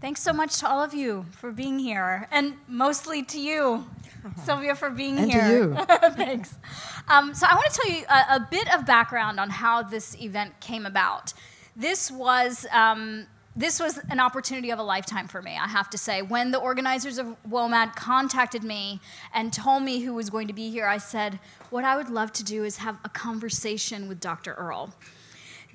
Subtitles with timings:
[0.00, 3.84] Thanks so much to all of you for being here, and mostly to you,
[4.44, 5.42] Sylvia, for being and here.
[5.42, 5.74] to you.
[6.12, 6.54] Thanks.
[7.08, 10.16] Um, so, I want to tell you a, a, bit of background on how this
[10.20, 11.32] event came about.
[11.74, 12.64] This was.
[12.72, 13.26] Um,
[13.56, 16.22] this was an opportunity of a lifetime for me, I have to say.
[16.22, 19.00] When the organizers of WOMAD contacted me
[19.34, 21.40] and told me who was going to be here, I said,
[21.70, 24.54] What I would love to do is have a conversation with Dr.
[24.54, 24.94] Earle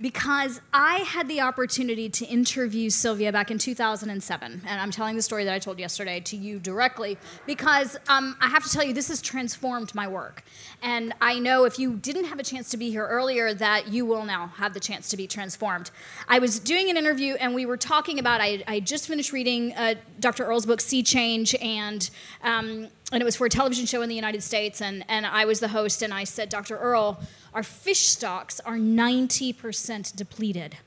[0.01, 4.61] because I had the opportunity to interview Sylvia back in 2007.
[4.65, 8.47] And I'm telling the story that I told yesterday to you directly because um, I
[8.47, 10.43] have to tell you, this has transformed my work.
[10.81, 14.05] And I know if you didn't have a chance to be here earlier, that you
[14.05, 15.91] will now have the chance to be transformed.
[16.27, 19.73] I was doing an interview and we were talking about, I, I just finished reading
[19.73, 20.45] uh, Dr.
[20.45, 22.09] Earle's book, Sea Change, and
[22.43, 25.45] um, and it was for a television show in the United States, and, and I
[25.45, 26.77] was the host, and I said, Dr.
[26.77, 27.19] Earle,
[27.53, 30.77] our fish stocks are 90% depleted.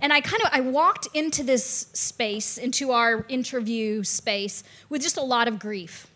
[0.00, 5.18] And I kind of I walked into this space, into our interview space, with just
[5.18, 6.08] a lot of grief.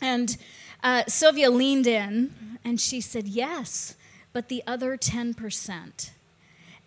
[0.00, 0.36] And
[0.82, 3.96] uh, Sylvia leaned in and she said, Yes,
[4.32, 6.10] but the other 10%.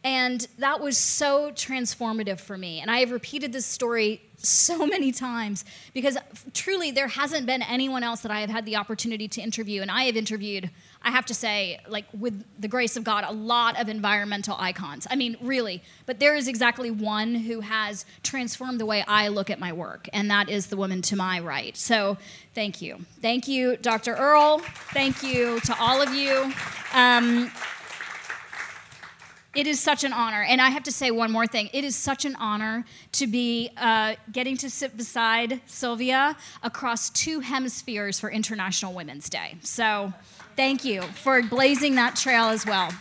[0.04, 2.80] And that was so transformative for me.
[2.80, 5.63] And I have repeated this story so many times
[5.94, 6.17] because
[6.53, 9.81] truly there hasn't been anyone else that I have had the opportunity to interview.
[9.81, 10.69] And I have interviewed,
[11.02, 15.08] I have to say, like with the grace of God, a lot of environmental icons.
[15.09, 15.81] I mean, really.
[16.05, 20.09] But there is exactly one who has transformed the way I look at my work,
[20.11, 21.75] and that is the woman to my right.
[21.77, 22.17] So
[22.53, 23.05] thank you.
[23.21, 24.14] Thank you, Dr.
[24.14, 24.59] Earle.
[24.94, 26.53] Thank you to all of you.
[26.94, 27.52] Um,
[29.56, 30.44] it is such an honor.
[30.44, 31.70] And I have to say one more thing.
[31.73, 37.40] It is such an honor to be uh, getting to sit beside Sylvia across two
[37.40, 39.58] hemispheres for International Women's Day.
[39.62, 40.14] So
[40.56, 42.92] thank you for blazing that trail as well.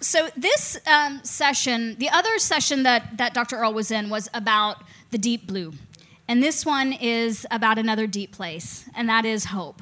[0.00, 3.56] So, this um, session, the other session that, that Dr.
[3.56, 5.72] Earle was in was about the deep blue.
[6.28, 9.80] And this one is about another deep place, and that is hope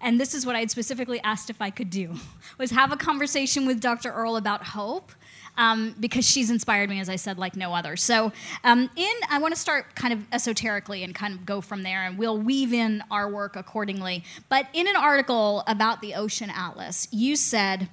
[0.00, 2.14] and this is what I had specifically asked if I could do,
[2.58, 4.10] was have a conversation with Dr.
[4.12, 5.12] Earle about hope.
[5.56, 7.96] Um, because she's inspired me, as I said, like no other.
[7.96, 11.82] So, um, in I want to start kind of esoterically and kind of go from
[11.82, 14.22] there, and we'll weave in our work accordingly.
[14.48, 17.88] But in an article about the Ocean Atlas, you said,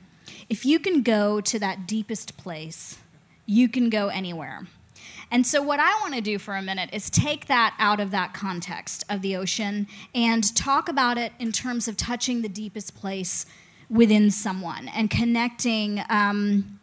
[0.49, 2.99] if you can go to that deepest place,
[3.47, 4.67] you can go anywhere.
[5.29, 8.11] And so, what I want to do for a minute is take that out of
[8.11, 12.95] that context of the ocean and talk about it in terms of touching the deepest
[12.95, 13.45] place
[13.89, 16.01] within someone and connecting.
[16.09, 16.79] Um,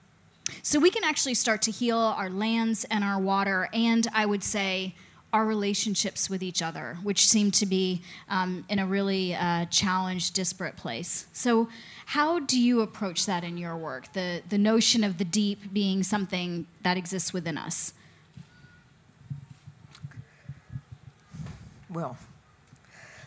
[0.63, 4.45] so, we can actually start to heal our lands and our water, and I would
[4.45, 4.95] say,
[5.33, 10.33] our relationships with each other, which seem to be um, in a really uh, challenged,
[10.33, 11.27] disparate place.
[11.33, 11.69] So,
[12.07, 14.13] how do you approach that in your work?
[14.13, 17.95] The, the notion of the deep being something that exists within us?
[21.95, 22.17] Well,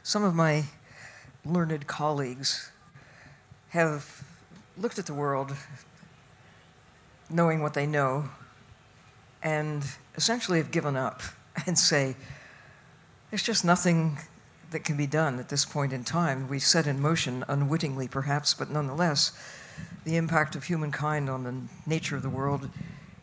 [0.04, 0.66] some of my
[1.46, 2.70] learned colleagues
[3.70, 4.26] have
[4.76, 5.56] looked at the world
[7.30, 8.26] knowing what they know
[9.42, 9.86] and
[10.18, 11.22] essentially have given up
[11.66, 12.18] and say,
[13.32, 14.18] there's just nothing
[14.72, 16.50] that can be done at this point in time.
[16.50, 19.32] We set in motion, unwittingly perhaps, but nonetheless,
[20.04, 21.56] the impact of humankind on the
[21.90, 22.70] nature of the world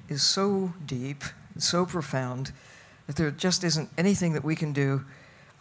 [0.08, 1.22] is so deep,
[1.58, 2.50] so profound,
[3.06, 5.04] that there just isn't anything that we can do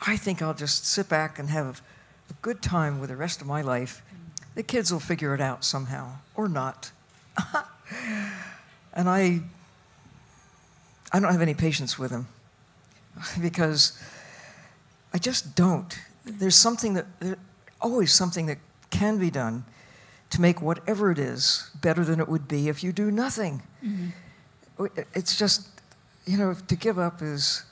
[0.06, 1.81] I think I'll just sit back and have
[2.30, 4.03] a good time with the rest of my life.
[4.56, 6.91] The kids will figure it out somehow, or not.
[8.94, 9.42] and I,
[11.12, 12.28] I don't have any patience with them
[13.42, 13.97] because
[15.13, 15.97] I just don't.
[16.25, 17.38] There's something that, there's
[17.81, 18.58] always something that
[18.90, 19.63] can be done
[20.31, 23.62] to make whatever it is better than it would be if you do nothing.
[23.84, 24.88] Mm-hmm.
[25.13, 25.68] It's just,
[26.25, 27.63] you know, to give up is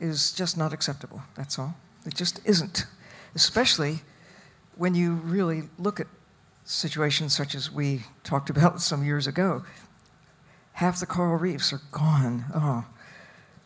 [0.00, 1.22] is just not acceptable.
[1.34, 1.74] That's all.
[2.06, 2.86] It just isn't.
[3.34, 4.00] Especially
[4.76, 6.06] when you really look at
[6.64, 9.64] situations such as we talked about some years ago.
[10.74, 12.44] Half the coral reefs are gone.
[12.54, 12.84] Oh,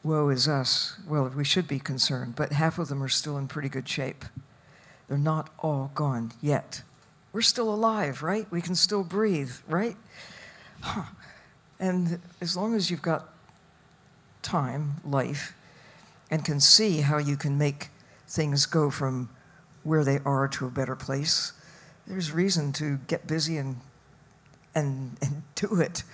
[0.02, 0.98] woe is us.
[1.06, 4.24] Well, we should be concerned, but half of them are still in pretty good shape.
[5.08, 6.82] They're not all gone yet.
[7.32, 8.50] We're still alive, right?
[8.50, 9.96] We can still breathe, right?
[10.80, 11.02] Huh.
[11.80, 13.28] And as long as you've got
[14.40, 15.52] time, life,
[16.32, 17.90] and can see how you can make
[18.26, 19.28] things go from
[19.82, 21.52] where they are to a better place,
[22.06, 23.76] there's reason to get busy and,
[24.74, 26.04] and, and do it.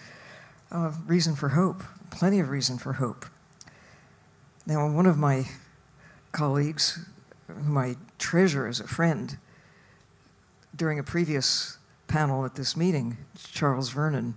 [0.73, 3.27] Uh, reason for hope, plenty of reason for hope.
[4.67, 5.47] Now, one of my
[6.33, 7.07] colleagues,
[7.47, 9.39] whom I treasure as a friend,
[10.75, 11.79] during a previous
[12.09, 13.19] panel at this meeting,
[13.53, 14.35] Charles Veron,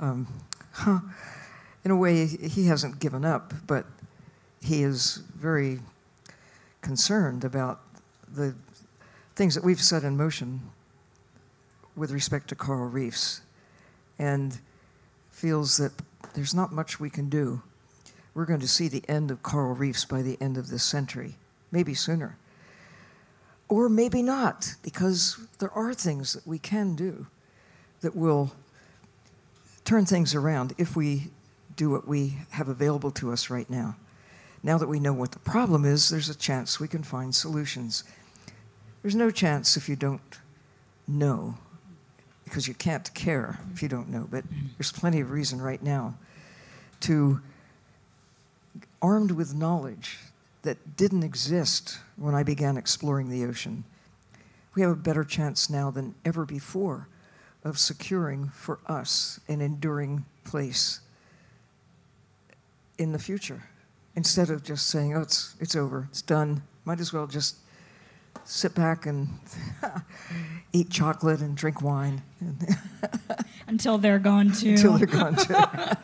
[0.00, 0.26] um,
[0.72, 1.00] huh,
[1.84, 3.84] in a way, he hasn't given up, but
[4.62, 5.80] he is very
[6.82, 7.80] concerned about
[8.32, 8.54] the
[9.34, 10.60] things that we've set in motion
[11.96, 13.40] with respect to coral reefs
[14.18, 14.58] and
[15.30, 15.92] feels that
[16.34, 17.62] there's not much we can do.
[18.34, 21.36] We're going to see the end of coral reefs by the end of this century,
[21.70, 22.36] maybe sooner.
[23.68, 27.26] Or maybe not, because there are things that we can do
[28.00, 28.52] that will
[29.84, 31.30] turn things around if we
[31.76, 33.96] do what we have available to us right now.
[34.62, 38.04] Now that we know what the problem is, there's a chance we can find solutions.
[39.02, 40.38] There's no chance if you don't
[41.06, 41.56] know,
[42.44, 44.44] because you can't care if you don't know, but
[44.76, 46.14] there's plenty of reason right now
[47.00, 47.40] to,
[49.00, 50.18] armed with knowledge
[50.62, 53.84] that didn't exist when I began exploring the ocean,
[54.74, 57.08] we have a better chance now than ever before
[57.64, 61.00] of securing for us an enduring place
[62.98, 63.62] in the future
[64.18, 66.60] instead of just saying, oh, it's, it's over, it's done.
[66.84, 67.54] Might as well just
[68.42, 69.28] sit back and
[70.72, 72.22] eat chocolate and drink wine.
[73.68, 74.70] Until they're gone too.
[74.70, 75.54] Until they're gone too.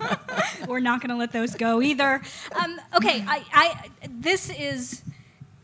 [0.68, 2.22] We're not going to let those go either.
[2.54, 5.02] Um, okay, I, I, this is,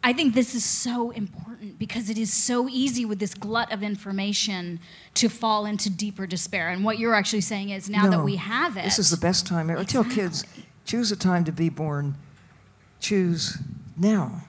[0.03, 3.85] I think this is so important because it is so easy with this glut of
[3.85, 4.81] information
[5.15, 6.71] to fall into deeper despair.
[6.71, 8.83] And what you're actually saying is now no, that we have it.
[8.83, 9.81] This is the best time ever.
[9.81, 10.01] Exactly.
[10.01, 10.45] I tell kids,
[10.85, 12.17] choose a time to be born.
[13.01, 13.59] Choose
[13.97, 14.43] now.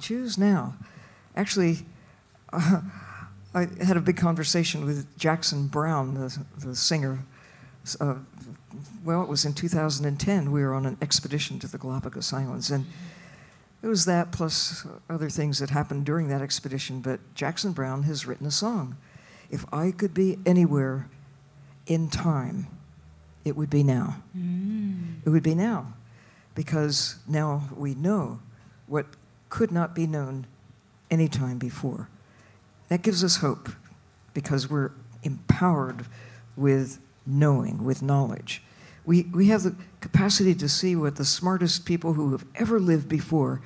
[0.00, 0.76] choose now.
[1.34, 1.78] Actually,
[2.52, 2.82] uh,
[3.54, 7.20] I had a big conversation with Jackson Browne, the, the singer.
[7.98, 8.16] Uh,
[9.04, 10.52] well, it was in 2010.
[10.52, 12.84] We were on an expedition to the Galapagos Islands, and
[13.82, 17.00] it was that plus other things that happened during that expedition.
[17.00, 18.96] But Jackson Browne has written a song.
[19.50, 21.08] If I could be anywhere
[21.86, 22.66] in time,
[23.44, 24.22] it would be now.
[24.36, 25.20] Mm.
[25.24, 25.94] It would be now,
[26.58, 28.40] because now we know
[28.88, 29.06] what
[29.48, 30.44] could not be known
[31.08, 32.08] any time before.
[32.88, 33.68] That gives us hope
[34.34, 34.90] because we're
[35.22, 36.04] empowered
[36.56, 38.60] with knowing, with knowledge.
[39.06, 43.08] We, we have the capacity to see what the smartest people who have ever lived
[43.08, 43.62] before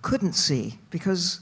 [0.00, 1.40] couldn't see because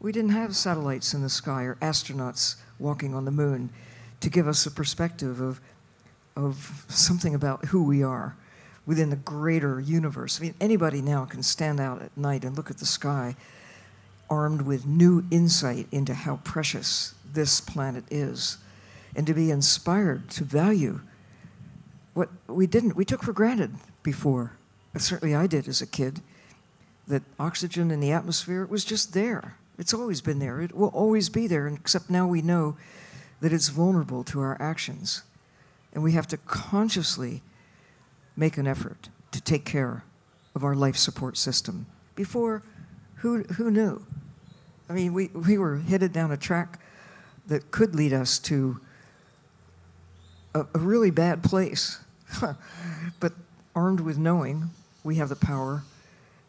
[0.00, 3.70] we didn't have satellites in the sky or astronauts walking on the moon
[4.18, 5.60] to give us a perspective of,
[6.34, 8.36] of something about who we are
[8.86, 10.38] within the greater universe.
[10.38, 13.36] I mean, anybody now can stand out at night and look at the sky
[14.28, 18.58] armed with new insight into how precious this planet is
[19.16, 21.00] and to be inspired to value
[22.14, 24.52] what we didn't, we took for granted before.
[24.94, 26.20] Uh, certainly I did as a kid,
[27.06, 29.56] that oxygen in the atmosphere was just there.
[29.78, 30.60] It's always been there.
[30.60, 32.76] It will always be there, except now we know
[33.40, 35.22] that it's vulnerable to our actions.
[35.92, 37.42] And we have to consciously
[38.36, 40.04] make an effort to take care
[40.54, 41.86] of our life support system.
[42.14, 42.62] Before,
[43.16, 44.04] who, who knew?
[44.88, 46.80] I mean, we, we were headed down a track
[47.46, 48.80] that could lead us to
[50.54, 51.98] a, a really bad place.
[53.20, 53.32] but
[53.74, 54.70] armed with knowing,
[55.02, 55.82] we have the power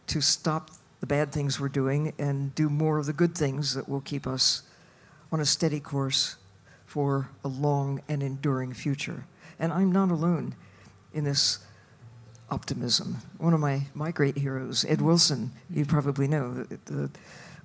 [0.07, 3.89] to stop the bad things we're doing and do more of the good things that
[3.89, 4.63] will keep us
[5.31, 6.37] on a steady course
[6.85, 9.25] for a long and enduring future.
[9.59, 10.55] And I'm not alone
[11.13, 11.59] in this
[12.49, 13.17] optimism.
[13.37, 17.09] One of my, my great heroes, Ed Wilson, you probably know, the, the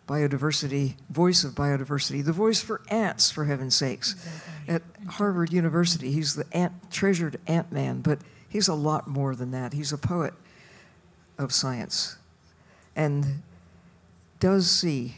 [0.08, 4.16] biodiversity, voice of biodiversity, the voice for ants, for heaven's sakes.
[4.66, 8.18] At Harvard University, he's the ant, treasured ant man, but
[8.48, 9.72] he's a lot more than that.
[9.72, 10.34] He's a poet
[11.38, 12.16] of science
[12.96, 13.42] and
[14.40, 15.16] does see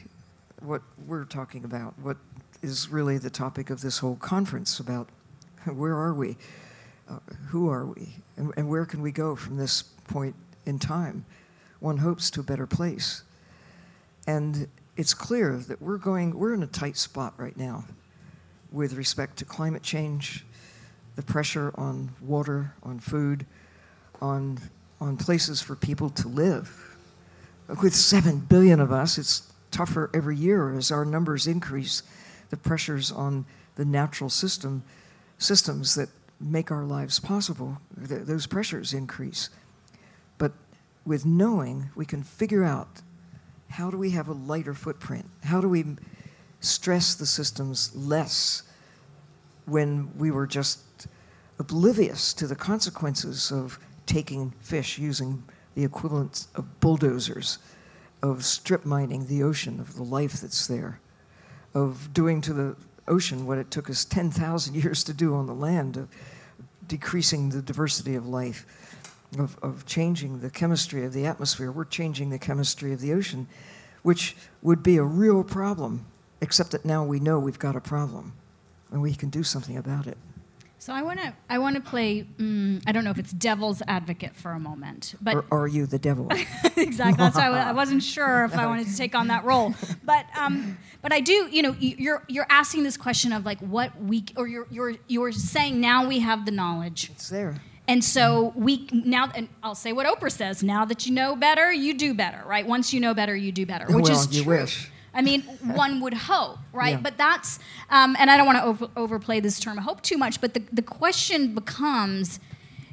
[0.61, 2.16] what we're talking about, what
[2.62, 5.09] is really the topic of this whole conference about
[5.64, 6.37] where are we,
[7.09, 7.18] uh,
[7.49, 10.35] who are we, and, and where can we go from this point
[10.66, 11.25] in time.
[11.80, 13.23] One hopes to a better place.
[14.26, 17.85] And it's clear that we're going, we're in a tight spot right now
[18.71, 20.44] with respect to climate change,
[21.16, 23.44] the pressure on water, on food,
[24.21, 24.59] on,
[25.00, 26.97] on places for people to live.
[27.82, 32.02] With 7 billion of us, it's tougher every year as our numbers increase.
[32.50, 34.85] The pressures on the natural system,
[35.38, 36.09] systems that
[36.42, 39.50] make our lives possible, th- those pressures increase.
[40.38, 40.52] But
[41.04, 43.02] with knowing, we can figure out
[43.70, 45.28] how do we have a lighter footprint?
[45.44, 45.96] How do we
[46.61, 48.62] stress the systems less
[49.66, 51.06] when we were just
[51.58, 55.42] oblivious to the consequences of taking fish using
[55.75, 57.58] the equivalent of bulldozers,
[58.22, 61.00] of strip mining the ocean of the life that's there,
[61.75, 62.76] of doing to the
[63.09, 66.09] ocean what it took us 10,000 years to do on the land, of
[66.87, 68.66] decreasing the diversity of life.
[69.38, 71.73] of, of changing the chemistry of the atmosphere.
[71.73, 73.47] We're changing the chemistry of the ocean,
[74.02, 76.04] which would be a real problem,
[76.42, 78.35] except that now we know we've got a problem
[78.90, 80.18] and we can do something about it.
[80.83, 82.25] So I want to I want to play.
[82.39, 85.87] Mm, I don't know if it's devil's advocate for a moment, but Or are you
[85.87, 86.27] the devil?
[86.77, 87.25] exactly.
[87.25, 89.77] That's why I I wasn't sure if I wanted to take on that role.
[90.03, 91.49] But um, but I do.
[91.53, 95.31] You know, you're you're asking this question of like what we or you're you're you're
[95.31, 97.62] saying now we have the knowledge, it's there.
[97.87, 101.73] and so we now and I'll say what Oprah says: now that you know better,
[101.73, 102.67] you do better, right?
[102.67, 104.59] Once you know better, you do better, which Well, is you true.
[104.59, 104.91] wish.
[105.14, 106.92] I mean, one would hope, right?
[106.92, 107.00] Yeah.
[107.00, 107.59] But that's,
[107.90, 110.62] um, and I don't want to over, overplay this term hope too much, but the,
[110.73, 112.40] the question becomes,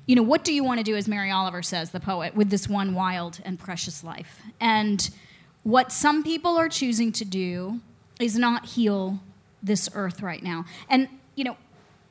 [0.06, 2.50] you know, what do you want to do, as Mary Oliver says, the poet, with
[2.50, 4.42] this one wild and precious life?
[4.60, 5.10] And
[5.64, 7.80] what some people are choosing to do
[8.20, 9.20] is not heal
[9.62, 10.66] this earth right now.
[10.90, 11.58] And, you know,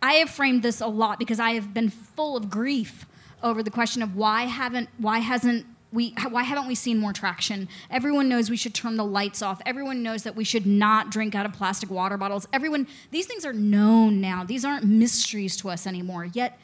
[0.03, 3.05] I have framed this a lot because I have been full of grief
[3.43, 7.68] over the question of why haven't, why hasn't we, why haven't we seen more traction?
[7.90, 9.61] Everyone knows we should turn the lights off.
[9.64, 12.47] Everyone knows that we should not drink out of plastic water bottles.
[12.52, 14.45] Everyone, these things are known now.
[14.45, 16.26] These aren't mysteries to us anymore.
[16.26, 16.59] Yet,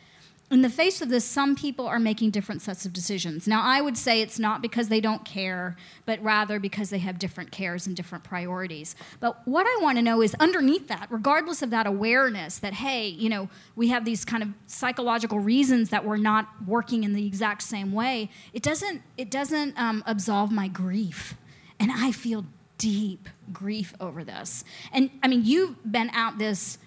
[0.50, 3.46] in the face of this, some people are making different sets of decisions.
[3.46, 5.74] Now, I would say it's not because they don't care,
[6.04, 8.94] but rather because they have different cares and different priorities.
[9.20, 13.08] But what I want to know is underneath that, regardless of that awareness that, hey,
[13.08, 17.26] you know, we have these kind of psychological reasons that we're not working in the
[17.26, 21.34] exact same way, it doesn't, it doesn't um, absolve my grief.
[21.80, 22.44] And I feel
[22.76, 24.62] deep grief over this.
[24.92, 26.78] And I mean, you've been out this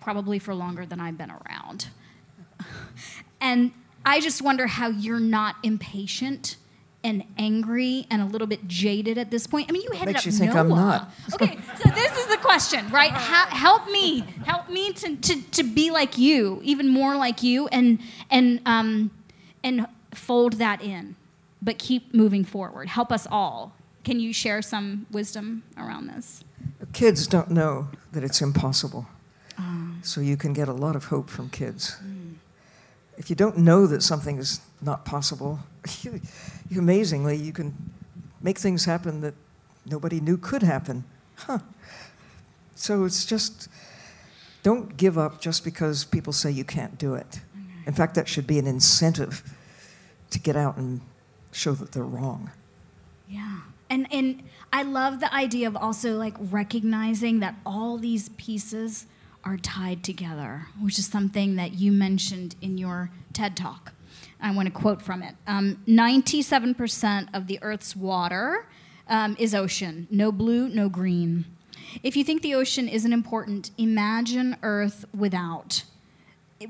[0.00, 1.88] probably for longer than I've been around.
[3.40, 3.72] And
[4.04, 6.56] I just wonder how you're not impatient
[7.04, 9.68] and angry and a little bit jaded at this point.
[9.68, 10.56] I mean, you headed makes up you think NOAA.
[10.56, 11.10] I'm not?
[11.34, 13.10] okay, so this is the question, right?
[13.10, 17.66] How, help me, help me to, to, to be like you, even more like you,
[17.68, 17.98] and
[18.30, 19.10] and um,
[19.64, 21.16] and fold that in,
[21.60, 22.88] but keep moving forward.
[22.88, 23.72] Help us all.
[24.04, 26.44] Can you share some wisdom around this?
[26.92, 29.06] Kids don't know that it's impossible.
[30.02, 31.96] So you can get a lot of hope from kids.
[33.22, 35.60] If you don't know that something is not possible,
[36.00, 36.20] you,
[36.68, 37.72] you amazingly, you can
[38.40, 39.34] make things happen that
[39.86, 41.04] nobody knew could happen.
[41.36, 41.60] Huh.
[42.74, 43.68] So it's just,
[44.64, 47.38] don't give up just because people say you can't do it.
[47.86, 49.44] In fact, that should be an incentive
[50.30, 51.00] to get out and
[51.52, 52.50] show that they're wrong.
[53.28, 53.60] Yeah.
[53.88, 59.06] And and I love the idea of also like recognizing that all these pieces
[59.44, 63.92] are tied together, which is something that you mentioned in your TED talk.
[64.40, 65.34] I want to quote from it.
[65.46, 68.66] Um, 97% of the Earth's water
[69.08, 71.44] um, is ocean, no blue, no green.
[72.02, 75.84] If you think the ocean isn't important, imagine Earth without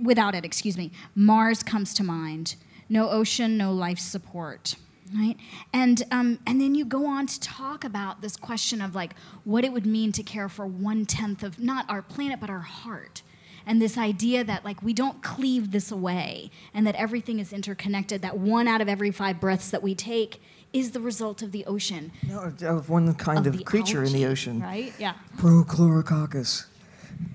[0.03, 2.57] without it, excuse me, Mars comes to mind.
[2.89, 4.77] No ocean, no life support,
[5.17, 5.37] right?
[5.73, 9.15] And um, and then you go on to talk about this question of like
[9.45, 12.61] what it would mean to care for one tenth of not our planet but our
[12.61, 13.23] heart,
[13.67, 18.23] and this idea that like we don't cleave this away, and that everything is interconnected.
[18.23, 20.41] That one out of every five breaths that we take
[20.73, 24.25] is the result of the ocean, No, of one kind of, the creature in the
[24.25, 24.61] ocean.
[24.61, 24.91] right?
[24.99, 25.13] Yeah.
[25.37, 26.65] Prochlorococcus.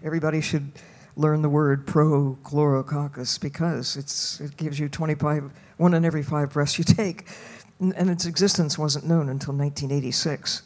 [0.03, 0.71] Everybody should
[1.15, 6.77] learn the word prochlorococcus because it's, it gives you 25, one in every five breaths
[6.77, 7.27] you take.
[7.79, 10.63] And, its existence wasn't known until 1986.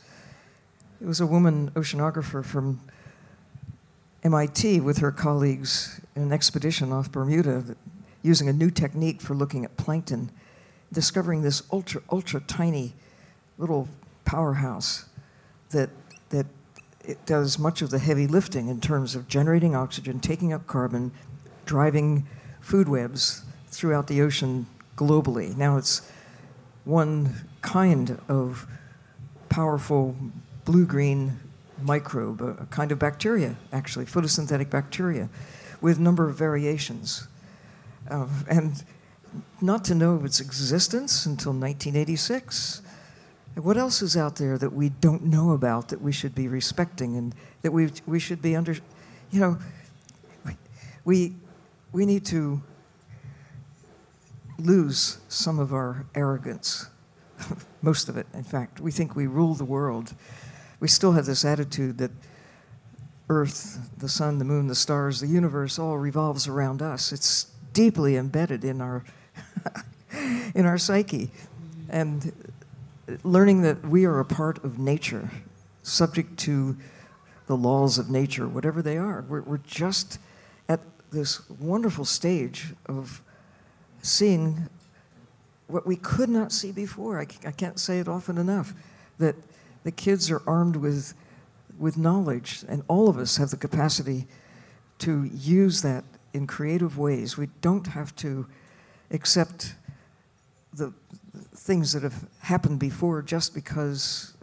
[1.01, 2.80] It was a woman oceanographer from
[4.24, 7.75] MIT with her colleagues in an expedition off Bermuda
[8.22, 10.32] using a new technique for looking at plankton,
[10.94, 12.94] discovering this ultra, ultra tiny
[13.58, 13.89] little
[14.24, 15.06] powerhouse
[15.72, 15.89] that,
[16.30, 16.46] that
[17.03, 21.12] it does much of the heavy lifting in terms of generating oxygen, taking up carbon,
[21.65, 22.27] driving
[22.62, 25.56] food webs throughout the ocean globally.
[25.58, 26.01] Now it's
[26.86, 28.68] one kind of
[29.50, 30.16] powerful
[30.66, 31.40] blue green
[31.82, 35.30] microbe, a kind of bacteria, actually, photosynthetic bacteria,
[35.80, 37.28] with a number of variations.
[38.10, 38.84] Uh, and
[39.62, 42.82] not to know of its existence until 1986.
[43.56, 47.16] What else is out there that we don't know about that we should be respecting
[47.16, 48.74] and that we, we should be under,
[49.32, 49.58] you know,
[51.04, 51.34] we,
[51.92, 52.62] we need to
[54.65, 56.88] lose some of our arrogance,
[57.82, 58.80] most of it, in fact.
[58.80, 60.13] We think we rule the world.
[60.80, 62.12] We still have this attitude that
[63.30, 67.13] Earth, the sun, the moon, the stars, the universe all revolves around us.
[67.13, 69.06] It's deeply embedded in our,
[70.53, 71.32] in our psyche.
[71.89, 72.34] And
[73.24, 75.32] learning that we are a part of nature,
[75.84, 76.75] subject to
[77.48, 79.24] the laws of nature, whatever they are.
[79.27, 80.20] We're, we're just
[80.68, 83.22] at this wonderful stage of
[84.01, 84.70] seeing
[85.67, 87.20] what we could not see before.
[87.20, 88.74] I, I can't say it often enough
[89.17, 89.36] that
[89.84, 91.13] the kids are armed with,
[91.79, 94.27] with knowledge, and all of us have the capacity
[95.00, 96.03] to use that
[96.34, 97.38] in creative ways.
[97.38, 98.48] We don't have to
[99.10, 99.75] accept
[100.74, 100.93] the
[101.55, 104.34] things that have happened before just because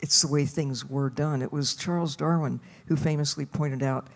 [0.00, 1.42] it's the way things were done.
[1.42, 4.08] It was Charles Darwin who famously pointed out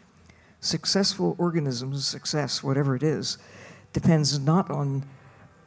[0.61, 3.39] successful organisms, success, whatever it is,
[3.97, 5.03] depends not on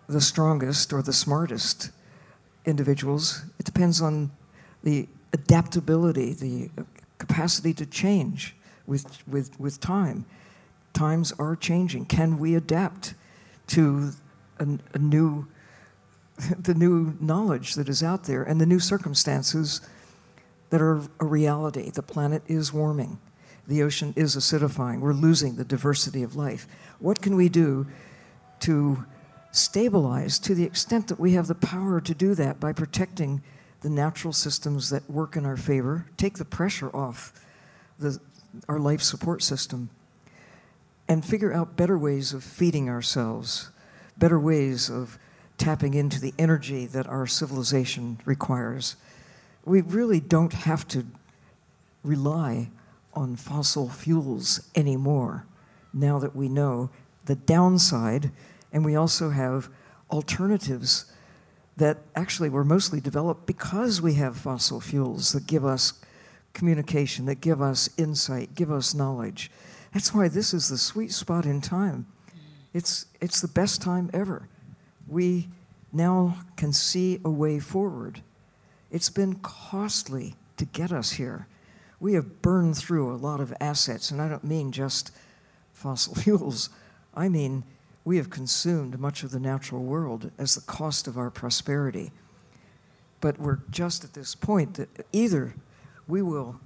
[0.07, 1.89] the strongest or the smartest
[2.63, 4.29] individuals, it depends on
[4.83, 6.69] the adaptability, the
[7.17, 8.55] capacity to change
[8.85, 10.25] with, with, with time.
[10.93, 12.05] Times are changing.
[12.05, 13.15] Can we adapt
[13.69, 14.11] to
[14.59, 15.47] a, a new,
[16.59, 19.81] the new knowledge that is out there and the new circumstances
[20.69, 21.89] that are a reality?
[21.89, 23.17] The planet is warming.
[23.67, 24.99] The ocean is acidifying.
[24.99, 26.67] We're losing the diversity of life.
[26.99, 27.87] What can we do
[28.61, 29.05] to
[29.51, 33.41] stabilize to the extent that we have the power to do that by protecting
[33.81, 37.33] the natural systems that work in our favor, take the pressure off
[37.97, 38.19] the,
[38.67, 39.89] our life support system,
[41.07, 43.71] and figure out better ways of feeding ourselves,
[44.17, 45.17] better ways of
[45.57, 48.95] tapping into the energy that our civilization requires.
[49.65, 51.05] We really don't have to
[52.03, 52.69] rely
[53.13, 55.45] on fossil fuels anymore
[55.93, 56.89] now that we know
[57.25, 58.31] the downside,
[58.71, 59.69] and we also have
[60.11, 61.05] alternatives
[61.77, 65.93] that actually were mostly developed because we have fossil fuels that give us
[66.53, 69.49] communication, that give us insight, give us knowledge.
[69.93, 72.05] That's why this is the sweet spot in time.
[72.73, 74.47] It's, it's the best time ever.
[75.07, 75.49] We
[75.91, 78.21] now can see a way forward.
[78.91, 81.47] It's been costly to get us here.
[81.99, 85.11] We have burned through a lot of assets, and I don't mean just
[85.73, 86.69] fossil fuels.
[87.19, 87.65] I mean,
[88.05, 92.11] we have consumed much of the natural world as the cost of our prosperity.
[93.19, 95.53] But we're just at this point that either
[96.07, 96.61] we will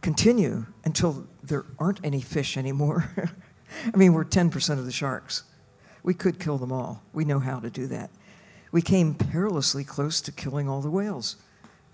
[0.00, 3.10] continue until there aren't any fish anymore.
[3.92, 5.42] I mean, we're 10% of the sharks.
[6.04, 7.02] We could kill them all.
[7.12, 8.10] We know how to do that.
[8.70, 11.38] We came perilously close to killing all the whales.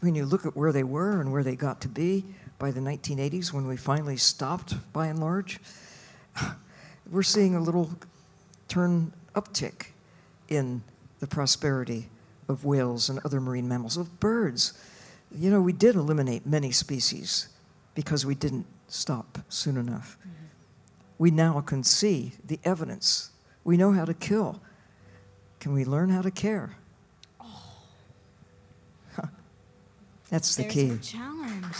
[0.00, 2.26] When you look at where they were and where they got to be
[2.58, 5.58] by the 1980s, when we finally stopped by and large,
[7.14, 7.90] we're seeing a little
[8.66, 9.86] turn uptick
[10.48, 10.82] in
[11.20, 12.08] the prosperity
[12.48, 14.72] of whales and other marine mammals, of birds.
[15.30, 17.48] You know, we did eliminate many species
[17.94, 20.18] because we didn't stop soon enough.
[20.20, 20.30] Mm-hmm.
[21.18, 23.30] We now can see the evidence.
[23.62, 24.60] We know how to kill.
[25.60, 26.74] Can we learn how to care?
[27.40, 27.62] Oh.
[29.14, 29.28] Huh.
[30.30, 30.98] That's the There's key.
[30.98, 31.76] challenge.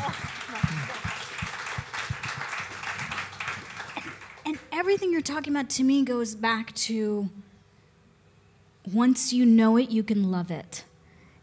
[0.00, 1.46] oh.
[4.80, 7.28] everything you're talking about to me goes back to
[8.94, 10.84] once you know it, you can love it.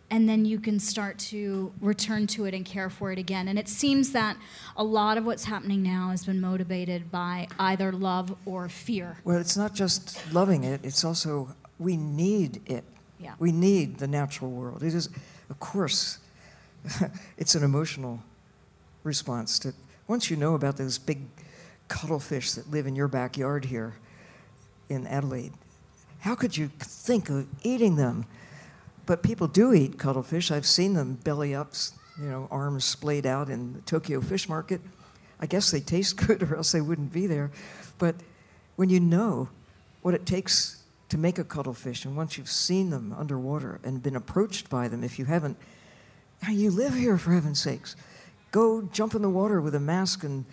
[0.10, 3.48] And then you can start to return to it and care for it again.
[3.48, 4.38] And it seems that
[4.76, 9.18] a lot of what's happening now has been motivated by either love or fear.
[9.24, 12.86] Well, it's not just loving it, it's also we need it.
[13.20, 13.36] Yeah.
[13.38, 14.82] We need the natural world.
[14.82, 15.10] It is,
[15.52, 16.18] of course,
[17.38, 18.20] it's an emotional
[19.04, 19.74] response to
[20.08, 21.20] once you know about those big
[21.88, 23.96] cuttlefish that live in your backyard here
[24.90, 25.54] in Adelaide.
[26.20, 28.26] How could you think of eating them?
[29.06, 30.52] But people do eat cuttlefish.
[30.52, 34.82] I've seen them belly ups, you know, arms splayed out in the Tokyo Fish Market.
[35.40, 37.52] I guess they taste good, or else they wouldn't be there.
[37.98, 38.16] But
[38.76, 39.50] when you know
[40.02, 44.16] what it takes to make a cuttlefish, and once you've seen them underwater and been
[44.16, 45.58] approached by them, if you haven't,
[46.50, 47.96] you live here for heaven's sakes.
[48.52, 50.46] Go jump in the water with a mask and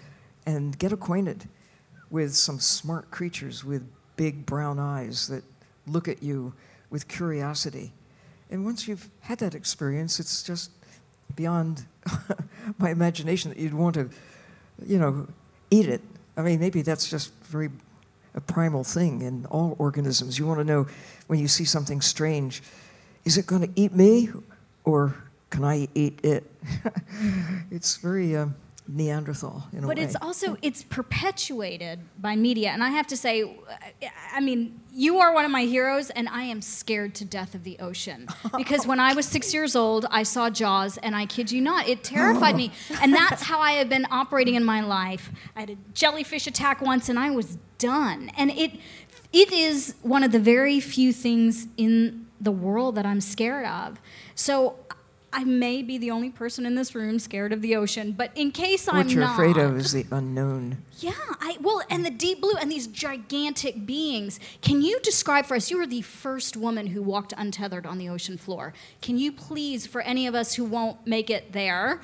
[0.47, 1.49] and get acquainted
[2.11, 5.43] with some smart creatures with big brown eyes that
[5.87, 6.53] look at you
[6.91, 7.93] with curiosity.
[8.51, 10.71] And once you've had that experience, it's just
[11.35, 11.85] beyond
[12.79, 14.11] my imagination that you'd want to,
[14.87, 15.27] you know,
[15.71, 16.01] eat it.
[16.37, 17.71] I mean, maybe that's just very
[18.35, 20.39] a primal thing in all organisms.
[20.39, 20.87] You want to know
[21.29, 22.63] when you see something strange,
[23.25, 24.31] is it going to eat me
[24.85, 25.15] or
[25.51, 26.51] can I eat it?
[27.71, 28.37] it's very.
[28.37, 30.05] Um, Neanderthal in a but way.
[30.05, 33.57] it's also it's perpetuated by media, and I have to say,
[34.31, 37.65] I mean, you are one of my heroes, and I am scared to death of
[37.65, 41.51] the ocean because when I was six years old, I saw Jaws, and I kid
[41.51, 45.31] you not, it terrified me, and that's how I have been operating in my life.
[45.57, 48.73] I had a jellyfish attack once, and I was done, and it
[49.33, 53.99] it is one of the very few things in the world that I'm scared of.
[54.35, 54.77] So
[55.35, 58.53] I may be the only person in this room scared of the ocean, but in
[58.53, 59.07] case what I'm not.
[59.07, 60.79] What you're afraid of is the unknown.
[61.01, 64.39] yeah, I well, and the deep blue and these gigantic beings.
[64.63, 65.73] Can you describe for us?
[65.73, 68.73] You were the first woman who walked untethered on the ocean floor.
[69.03, 72.01] Can you please, for any of us who won't make it there,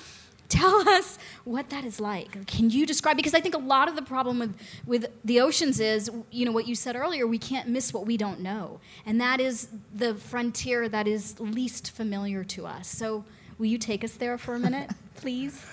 [0.50, 2.46] tell us what that is like?
[2.46, 3.16] Can you describe?
[3.16, 6.52] Because I think a lot of the problem with with the oceans is, you know,
[6.52, 7.26] what you said earlier.
[7.26, 11.92] We can't miss what we don't know, and that is the frontier that is least
[11.92, 12.88] familiar to us.
[12.88, 13.24] So,
[13.58, 15.64] will you take us there for a minute, please?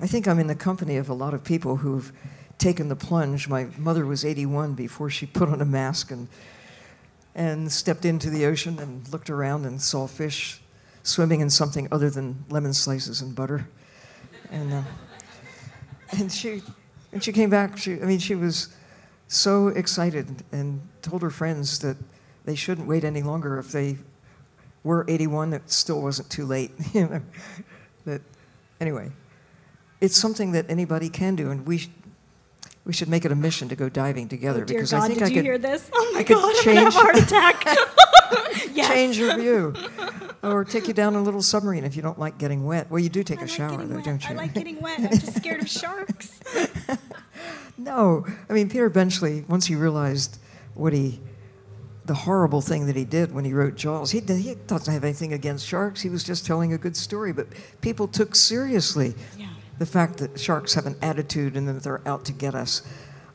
[0.00, 2.12] I think I'm in the company of a lot of people who've
[2.58, 3.48] taken the plunge.
[3.48, 6.28] My mother was 81 before she put on a mask and
[7.34, 10.60] and stepped into the ocean and looked around and saw fish
[11.04, 13.68] swimming in something other than lemon slices and butter.
[14.50, 14.82] And uh,
[16.18, 16.62] and she
[17.12, 17.78] and she came back.
[17.78, 18.68] She I mean she was
[19.28, 21.96] so excited and told her friends that
[22.44, 23.98] they shouldn't wait any longer if they
[24.84, 27.20] were 81 it still wasn't too late you know
[28.06, 28.22] that
[28.80, 29.10] anyway
[30.00, 31.88] it's something that anybody can do, and we
[32.88, 35.06] we should make it a mission to go diving together Oh, dear because God, I
[35.06, 35.88] think did I you could hear this?
[35.94, 38.88] Oh my I could God, I'm have a heart change- yes.
[38.88, 39.74] change your view,
[40.42, 42.90] or take you down a little submarine if you don't like getting wet.
[42.90, 44.04] Well, you do take I a like shower, though, wet.
[44.04, 44.30] don't you?
[44.30, 44.98] I like getting wet.
[45.00, 46.40] I'm just scared of sharks.
[47.78, 49.44] no, I mean Peter Benchley.
[49.48, 50.38] Once he realized
[50.74, 51.20] what he,
[52.06, 55.04] the horrible thing that he did when he wrote Jaws, he did, he doesn't have
[55.04, 56.00] anything against sharks.
[56.00, 57.48] He was just telling a good story, but
[57.80, 59.48] people took seriously Yeah.
[59.78, 62.82] The fact that sharks have an attitude and that they're out to get us.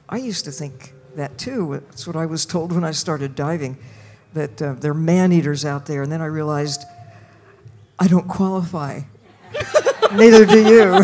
[0.10, 1.82] I used to think that too.
[1.88, 3.77] That's what I was told when I started diving,
[4.34, 6.03] that uh, they're man eaters out there.
[6.03, 6.84] And then I realized
[7.99, 9.01] I don't qualify.
[10.13, 10.93] Neither do you.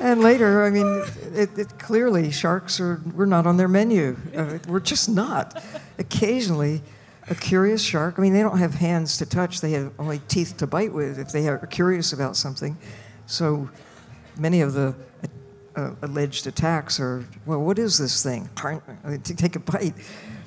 [0.00, 4.16] and later, I mean, it, it clearly sharks are we're not on their menu.
[4.36, 5.62] Uh, we're just not.
[5.98, 6.82] Occasionally,
[7.30, 8.14] a curious shark.
[8.18, 11.18] I mean, they don't have hands to touch; they have only teeth to bite with
[11.18, 12.76] if they are curious about something.
[13.26, 13.68] So,
[14.38, 14.94] many of the
[15.76, 18.48] uh, alleged attacks are, well, what is this thing?
[19.22, 19.94] Take a bite,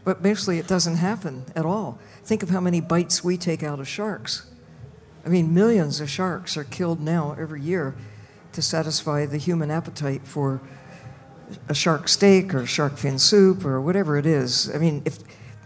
[0.04, 2.00] but basically, it doesn't happen at all.
[2.24, 4.50] Think of how many bites we take out of sharks.
[5.26, 7.96] I mean, millions of sharks are killed now every year
[8.54, 10.62] to satisfy the human appetite for
[11.70, 14.74] a shark steak or shark fin soup or whatever it is.
[14.74, 15.20] I mean, if,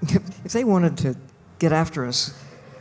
[0.09, 1.15] if they wanted to
[1.59, 2.33] get after us,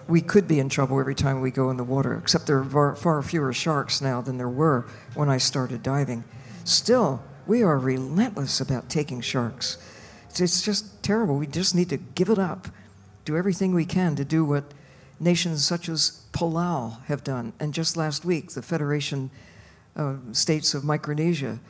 [0.07, 2.65] we could be in trouble every time we go in the water, except there are
[2.65, 6.25] far, far fewer sharks now than there were when I started diving.
[6.65, 9.79] Still, we are relentless about taking sharks.
[10.29, 11.37] It's, it's just terrible.
[11.37, 12.69] We just need to give it up,
[13.25, 14.65] do everything we can to do what
[15.21, 17.53] nations such as Palau have done.
[17.61, 19.31] And just last week, the Federation
[19.97, 21.61] uh, states of Micronesia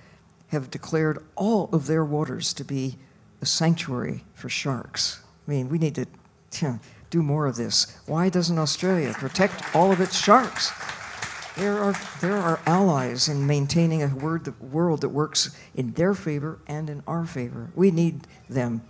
[0.49, 2.97] have declared all of their waters to be
[3.41, 5.24] a sanctuary for sharks.
[5.47, 6.07] I mean, we need to
[6.61, 6.79] yeah,
[7.11, 7.99] do more of this.
[8.07, 10.73] Why doesn't Australia protect all of its sharks?
[11.57, 16.59] There are, there are allies in maintaining a word, world that works in their favor
[16.67, 17.71] and in our favor.
[17.77, 18.83] We need them.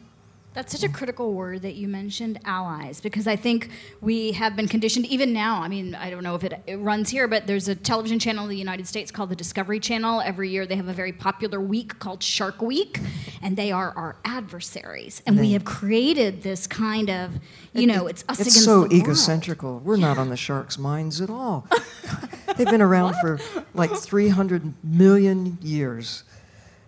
[0.54, 4.68] That's such a critical word that you mentioned, allies, because I think we have been
[4.68, 5.60] conditioned, even now.
[5.60, 8.44] I mean, I don't know if it, it, runs here, but there's a television channel
[8.44, 10.20] in the United States called the Discovery Channel.
[10.20, 13.00] Every year they have a very popular week called Shark Week,
[13.42, 15.22] and they are our adversaries.
[15.26, 17.32] And we have created this kind of,
[17.72, 19.08] you know, it's us it's against so the world.
[19.08, 19.82] egocentrical.
[19.82, 21.66] We're not on the sharks' minds at all.
[22.56, 23.40] They've been around for
[23.74, 26.22] like 300 million years.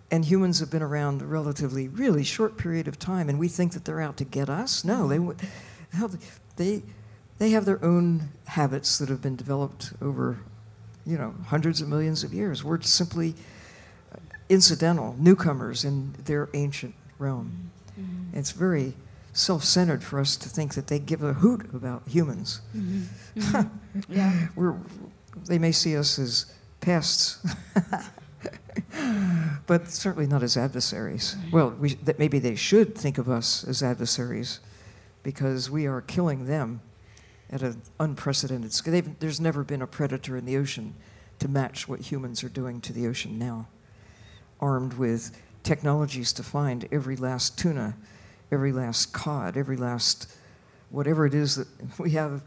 [0.09, 3.73] And humans have been around a relatively, really short period of time, and we think
[3.73, 4.85] that they're out to get us.
[4.85, 5.19] No, they,
[6.55, 6.83] they,
[7.39, 10.39] they have their own habits that have been developed over,
[11.05, 12.63] you know, hundreds of millions of years.
[12.63, 13.35] We're simply
[14.13, 17.71] uh, incidental newcomers in their ancient realm.
[17.99, 18.37] Mm-hmm.
[18.37, 18.93] It's very
[19.33, 22.61] self-centered for us to think that they give a hoot about humans.
[22.75, 23.03] Mm-hmm.
[23.97, 24.13] Mm-hmm.
[24.13, 24.47] Yeah.
[24.55, 24.75] We're,
[25.47, 26.45] they may see us as
[26.81, 27.39] pests,
[29.67, 31.35] but certainly not as adversaries.
[31.51, 34.59] Well, we, that maybe they should think of us as adversaries
[35.23, 36.81] because we are killing them
[37.49, 39.03] at an unprecedented scale.
[39.19, 40.95] There's never been a predator in the ocean
[41.39, 43.67] to match what humans are doing to the ocean now,
[44.59, 47.95] armed with technologies to find every last tuna,
[48.51, 50.31] every last cod, every last
[50.89, 51.67] whatever it is that
[51.99, 52.41] we have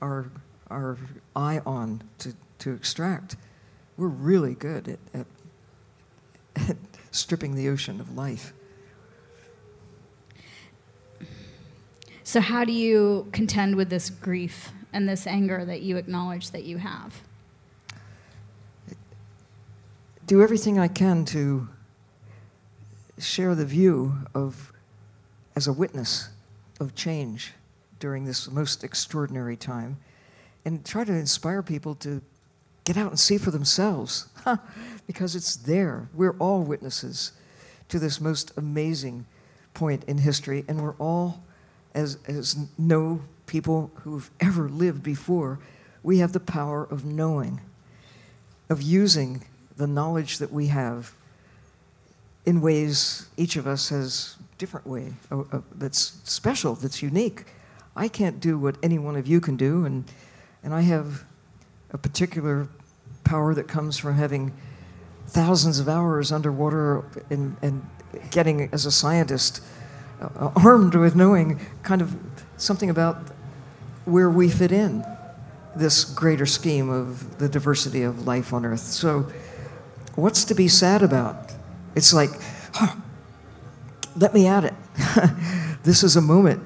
[0.00, 0.26] our,
[0.70, 0.98] our
[1.36, 3.36] eye on to, to extract.
[3.96, 5.26] We're really good at, at, at
[7.10, 8.52] stripping the ocean of life.
[12.22, 16.64] So, how do you contend with this grief and this anger that you acknowledge that
[16.64, 17.20] you have?
[20.26, 21.68] do everything I can to
[23.18, 24.72] share the view of,
[25.54, 26.30] as a witness
[26.80, 27.52] of change.
[28.00, 29.96] during this most extraordinary time
[30.64, 32.20] and try to inspire people to
[32.84, 34.28] get out and see for themselves
[35.06, 36.08] because it's there.
[36.14, 37.32] We're all witnesses
[37.88, 39.26] to this most amazing
[39.72, 41.42] point in history, and we're all,
[41.94, 45.58] as, as no people who've ever lived before,
[46.02, 47.60] we have the power of knowing,
[48.68, 49.44] of using
[49.76, 51.12] the knowledge that we have
[52.46, 57.44] in ways each of us has different way uh, uh, that's special, that's unique.
[57.96, 60.04] I can't do what any one of you can do, and,
[60.62, 61.24] and I have
[61.94, 62.68] a particular
[63.22, 64.52] power that comes from having
[65.28, 67.88] thousands of hours underwater and, and
[68.30, 69.62] getting, as a scientist,
[70.20, 72.14] uh, armed with knowing kind of
[72.56, 73.16] something about
[74.04, 75.04] where we fit in
[75.76, 78.80] this greater scheme of the diversity of life on Earth.
[78.80, 79.30] So,
[80.14, 81.52] what's to be sad about?
[81.96, 82.30] It's like,
[82.74, 82.94] huh,
[84.16, 84.74] let me at it.
[85.82, 86.62] this is a moment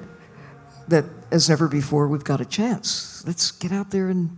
[0.87, 3.23] that, as never before, we've got a chance.
[3.25, 4.37] Let's get out there and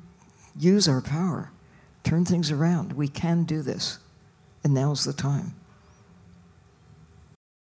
[0.58, 1.52] use our power,
[2.04, 2.94] turn things around.
[2.94, 4.00] We can do this,
[4.64, 5.56] and now's the time.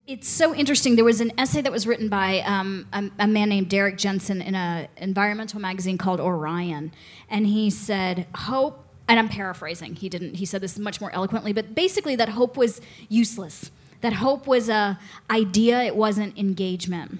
[0.07, 0.95] It's so interesting.
[0.95, 4.41] There was an essay that was written by um, a, a, man named Derrick Jensen
[4.41, 6.91] in an environmental magazine called Orion,
[7.29, 9.95] and he said, "Hope." And I'm paraphrasing.
[9.95, 10.35] He didn't.
[10.35, 13.69] He said this much more eloquently, but basically that hope was useless
[14.01, 14.99] that hope was a
[15.29, 17.19] idea, it wasn't engagement.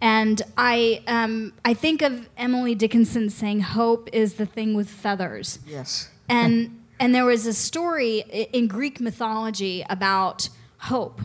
[0.00, 5.58] And I, um, I think of Emily Dickinson saying, "Hope is the thing with feathers."
[5.66, 6.08] Yes.
[6.28, 8.20] And and there was a story
[8.52, 11.20] in Greek mythology about hope.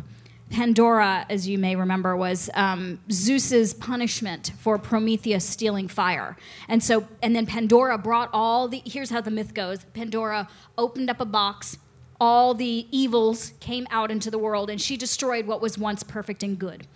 [0.50, 6.38] Pandora, as you may remember, was um, Zeus's punishment for Prometheus stealing fire.
[6.68, 8.82] And so, and then Pandora brought all the.
[8.86, 11.78] Here's how the myth goes: Pandora opened up a box,
[12.24, 16.42] all the evils came out into the world and she destroyed what was once perfect
[16.42, 16.88] and good.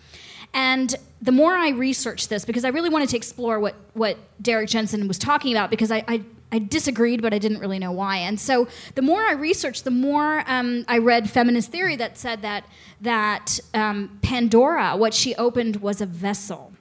[0.53, 4.69] And the more I researched this, because I really wanted to explore what, what Derrick
[4.69, 8.17] Jensen was talking about, because I, I, I disagreed, but I didn't really know why.
[8.17, 12.41] And so the more I researched, the more um, I read feminist theory that said
[12.43, 12.65] that,
[13.01, 16.73] that um, Pandora, what she opened was a vessel.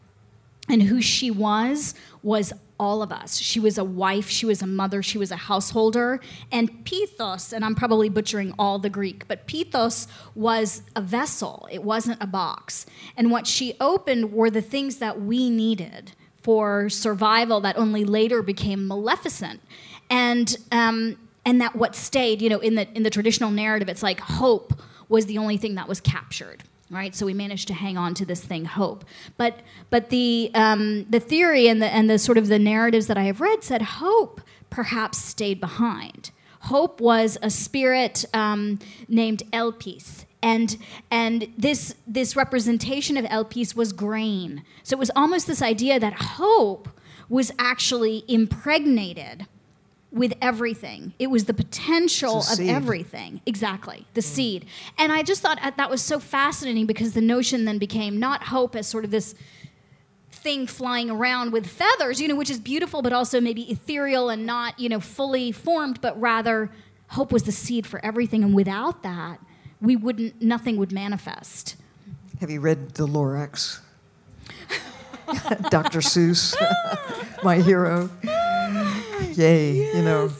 [0.68, 3.38] And who she was was all of us.
[3.38, 6.20] She was a wife, she was a mother, she was a householder.
[6.52, 11.82] And Pithos, and I'm probably butchering all the Greek, but Pithos was a vessel, it
[11.82, 12.86] wasn't a box.
[13.16, 16.12] And what she opened were the things that we needed
[16.42, 19.60] for survival that only later became maleficent.
[20.08, 24.02] And, um, and that what stayed, you know, in the, in the traditional narrative, it's
[24.02, 27.14] like hope was the only thing that was captured right?
[27.14, 29.04] So we managed to hang on to this thing, hope.
[29.36, 33.18] But but the um, the theory and the and the sort of the narratives that
[33.18, 36.30] I have read said hope perhaps stayed behind.
[36.60, 40.24] Hope was a spirit um, named Elpis.
[40.42, 40.76] And,
[41.10, 44.64] and this, this representation of Elpis was grain.
[44.82, 46.88] So it was almost this idea that hope
[47.28, 49.46] was actually impregnated
[50.16, 51.12] with everything.
[51.18, 53.42] It was the potential of everything.
[53.44, 54.24] Exactly, the mm.
[54.24, 54.66] seed.
[54.98, 58.74] And I just thought that was so fascinating because the notion then became not hope
[58.74, 59.34] as sort of this
[60.30, 64.46] thing flying around with feathers, you know, which is beautiful but also maybe ethereal and
[64.46, 66.70] not, you know, fully formed, but rather
[67.08, 69.38] hope was the seed for everything and without that,
[69.80, 71.76] we wouldn't nothing would manifest.
[72.40, 73.80] Have you read The Lorax?
[75.70, 76.00] Dr.
[76.00, 76.54] Seuss,
[77.42, 78.08] my hero.
[79.36, 79.94] Yay, yes.
[79.96, 80.30] you know,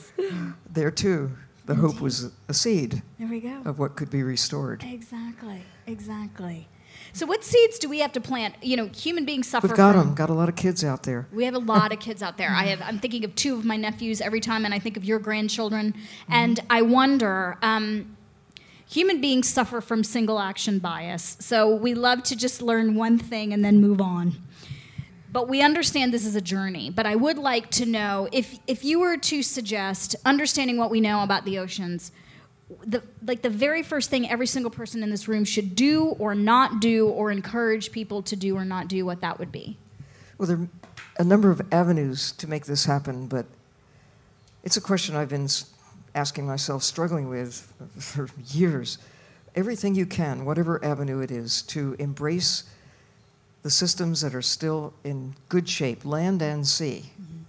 [0.71, 1.31] there too,
[1.67, 1.87] the Indeed.
[1.87, 3.61] hope was a seed there we go.
[3.65, 4.85] of what could be restored.
[4.85, 6.69] Exactly, exactly.
[7.13, 8.55] So, what seeds do we have to plant?
[8.63, 9.67] You know, human beings suffer.
[9.67, 10.15] We've got from, them.
[10.15, 11.27] Got a lot of kids out there.
[11.33, 12.51] We have a lot of kids out there.
[12.51, 12.83] I have.
[12.83, 15.93] I'm thinking of two of my nephews every time, and I think of your grandchildren,
[15.93, 16.33] mm-hmm.
[16.33, 17.59] and I wonder.
[17.63, 18.17] Um,
[18.89, 23.53] human beings suffer from single action bias, so we love to just learn one thing
[23.53, 24.37] and then move on
[25.37, 26.89] but we understand this is a journey.
[26.89, 30.99] But I would like to know if if you were to suggest understanding what we
[30.99, 32.11] know about the oceans,
[32.87, 36.35] the like the very first thing every single person in this room should do or
[36.35, 39.77] not do or encourage people to do or not do, what that would be.
[40.39, 40.69] Well, there are
[41.19, 43.45] a number of avenues to make this happen, but
[44.65, 45.51] it's a question I've been
[46.15, 48.97] asking myself, struggling with for years.
[49.55, 52.65] Everything you can, whatever avenue it is, to embrace
[53.67, 57.43] the systems that are still in good shape, land and sea, mm-hmm.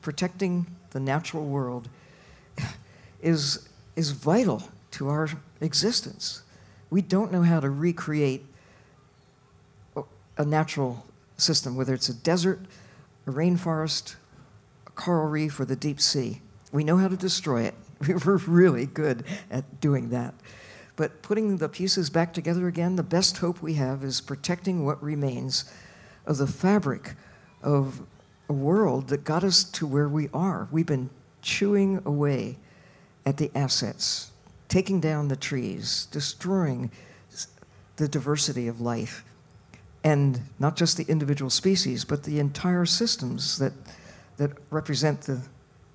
[0.00, 1.88] protecting the natural world
[3.20, 5.28] is, is vital to our
[5.60, 6.44] existence.
[6.88, 8.46] We don't know how to recreate
[10.38, 11.04] a natural
[11.36, 12.60] system, whether it's a desert,
[13.26, 14.14] a rainforest,
[14.86, 16.42] a coral reef, or the deep sea.
[16.70, 17.74] We know how to destroy it.
[18.24, 20.32] We're really good at doing that.
[21.00, 25.02] But putting the pieces back together again, the best hope we have is protecting what
[25.02, 25.64] remains
[26.26, 27.14] of the fabric
[27.62, 28.02] of
[28.50, 30.68] a world that got us to where we are.
[30.70, 31.08] We've been
[31.40, 32.58] chewing away
[33.24, 34.30] at the assets,
[34.68, 36.90] taking down the trees, destroying
[37.96, 39.24] the diversity of life.
[40.04, 43.72] And not just the individual species, but the entire systems that,
[44.36, 45.40] that represent the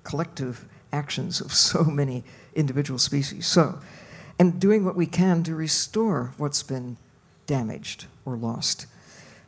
[0.02, 2.24] collective actions of so many
[2.56, 3.46] individual species.
[3.46, 3.78] So,
[4.38, 6.96] and doing what we can to restore what's been
[7.46, 8.86] damaged or lost.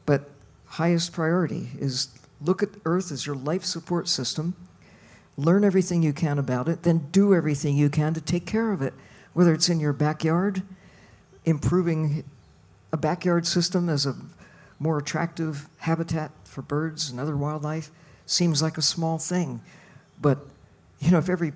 [0.07, 0.31] But
[0.66, 2.09] highest priority is
[2.40, 4.55] look at Earth as your life support system,
[5.37, 8.81] learn everything you can about it, then do everything you can to take care of
[8.81, 8.94] it,
[9.33, 10.62] whether it's in your backyard,
[11.44, 12.24] improving
[12.92, 14.16] a backyard system as a
[14.79, 17.90] more attractive habitat for birds and other wildlife
[18.27, 19.61] seems like a small thing.
[20.20, 20.38] But,
[21.01, 21.53] you know, if every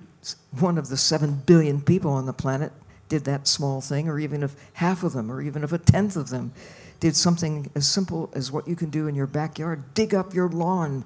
[0.59, 2.71] one of the seven billion people on the planet
[3.13, 6.15] did that small thing, or even if half of them, or even if a tenth
[6.15, 6.51] of them
[6.99, 10.49] did something as simple as what you can do in your backyard dig up your
[10.49, 11.05] lawn,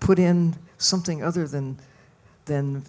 [0.00, 1.78] put in something other than,
[2.46, 2.82] than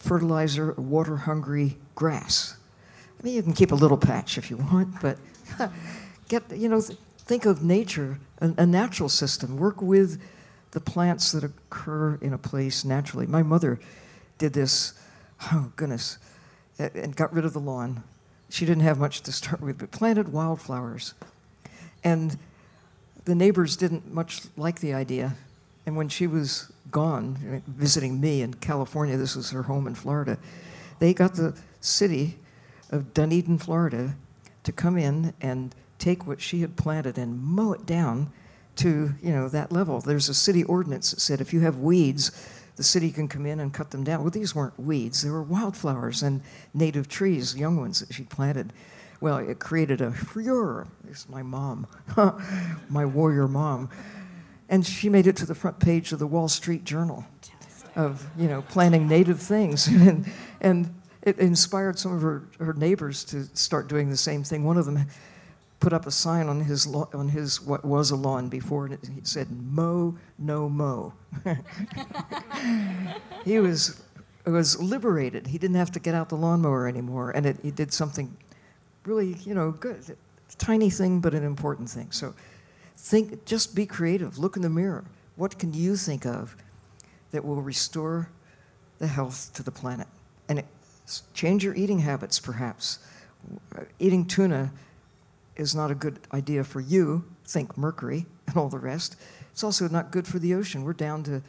[0.00, 2.56] fertilizer, water hungry grass.
[3.20, 5.16] I mean, you can keep a little patch if you want, but
[6.28, 9.56] get, you know, think of nature, a, a natural system.
[9.56, 10.20] Work with
[10.72, 13.28] the plants that occur in a place naturally.
[13.28, 13.78] My mother
[14.36, 14.94] did this,
[15.52, 16.18] oh goodness,
[16.78, 18.02] and got rid of the lawn.
[18.50, 21.14] She didn't have much to start with, but planted wildflowers.
[22.04, 22.38] And
[23.24, 25.36] the neighbors didn't much like the idea.
[25.86, 30.38] And when she was gone, visiting me in California, this was her home in Florida,
[30.98, 32.38] they got the city
[32.90, 34.14] of Dunedin, Florida,
[34.64, 38.32] to come in and take what she had planted and mow it down
[38.76, 40.00] to you know that level.
[40.00, 42.30] There's a city ordinance that said if you have weeds,
[42.78, 44.22] the city can come in and cut them down.
[44.22, 46.40] Well, these weren't weeds; they were wildflowers and
[46.72, 48.72] native trees, young ones that she planted.
[49.20, 50.86] Well, it created a furor.
[51.10, 51.86] It's my mom,
[52.88, 53.90] my warrior mom,
[54.70, 57.26] and she made it to the front page of the Wall Street Journal
[57.96, 60.24] of you know planting native things and
[60.60, 64.64] and it inspired some of her, her neighbors to start doing the same thing.
[64.64, 65.06] One of them
[65.80, 69.00] put up a sign on his on his what was a lawn before, and it,
[69.14, 71.12] he said "Mow, no mow."
[73.44, 74.02] he was
[74.46, 75.48] was liberated.
[75.48, 78.36] He didn't have to get out the lawnmower anymore, and it, he did something
[79.04, 80.16] really, you know, good,
[80.58, 82.10] tiny thing, but an important thing.
[82.10, 82.34] So,
[82.96, 84.38] think, just be creative.
[84.38, 85.04] Look in the mirror.
[85.36, 86.56] What can you think of
[87.30, 88.30] that will restore
[88.98, 90.08] the health to the planet?
[90.48, 90.66] And it,
[91.34, 92.98] change your eating habits, perhaps.
[93.98, 94.72] Eating tuna
[95.58, 97.24] is not a good idea for you.
[97.44, 99.16] Think mercury and all the rest.
[99.52, 100.84] It's also not good for the ocean.
[100.84, 101.42] We're down to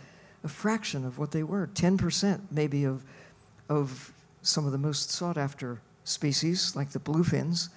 [0.43, 3.03] a fraction of what they were 10% maybe of,
[3.69, 7.69] of some of the most sought after species, like the bluefins.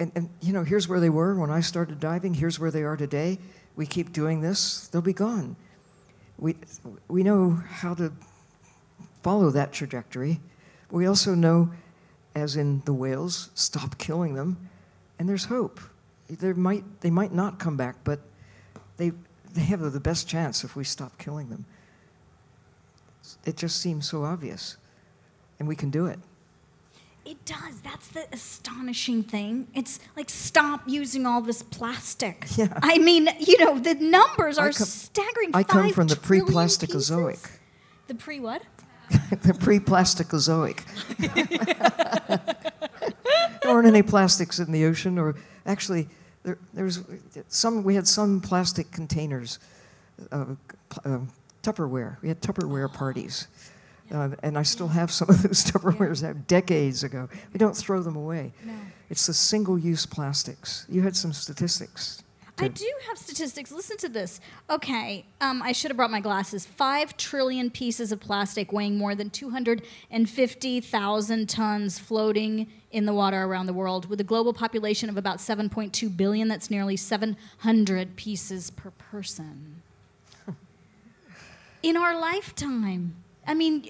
[0.00, 2.82] And, and, you know, here's where they were when I started diving, here's where they
[2.82, 3.38] are today.
[3.76, 5.56] We keep doing this, they'll be gone.
[6.36, 6.56] We,
[7.06, 8.12] we know how to
[9.22, 10.40] follow that trajectory.
[10.90, 11.70] We also know,
[12.34, 14.68] as in the whales, stop killing them
[15.24, 15.80] and there's hope.
[16.28, 18.20] There might, they might not come back, but
[18.98, 19.12] they,
[19.54, 21.64] they have the best chance if we stop killing them.
[23.46, 24.76] It just seems so obvious,
[25.58, 26.18] and we can do it.
[27.24, 27.80] It does.
[27.80, 29.68] That's the astonishing thing.
[29.72, 32.44] It's like stop using all this plastic.
[32.54, 32.78] Yeah.
[32.82, 35.52] I mean, you know, the numbers are com- staggering.
[35.54, 37.50] I come from the pre-plasticozoic.
[38.08, 38.60] The pre what?
[39.40, 40.80] the pre-plasticozoic.
[43.64, 45.34] there aren't any plastics in the ocean, or
[45.66, 46.08] actually,
[46.42, 47.02] there, there was
[47.48, 47.82] some.
[47.82, 49.58] We had some plastic containers,
[50.30, 50.44] uh,
[51.04, 51.18] uh,
[51.62, 52.20] Tupperware.
[52.22, 53.48] We had Tupperware parties,
[54.12, 56.34] uh, and I still have some of those Tupperwares yeah.
[56.46, 57.28] decades ago.
[57.52, 58.52] We don't throw them away.
[58.64, 58.74] No.
[59.08, 60.86] It's the single-use plastics.
[60.88, 62.23] You had some statistics.
[62.58, 63.72] I do have statistics.
[63.72, 64.40] Listen to this.
[64.70, 66.64] Okay, um, I should have brought my glasses.
[66.64, 73.66] Five trillion pieces of plastic weighing more than 250,000 tons floating in the water around
[73.66, 74.06] the world.
[74.06, 79.82] With a global population of about 7.2 billion, that's nearly 700 pieces per person.
[81.82, 83.16] in our lifetime.
[83.46, 83.84] I mean,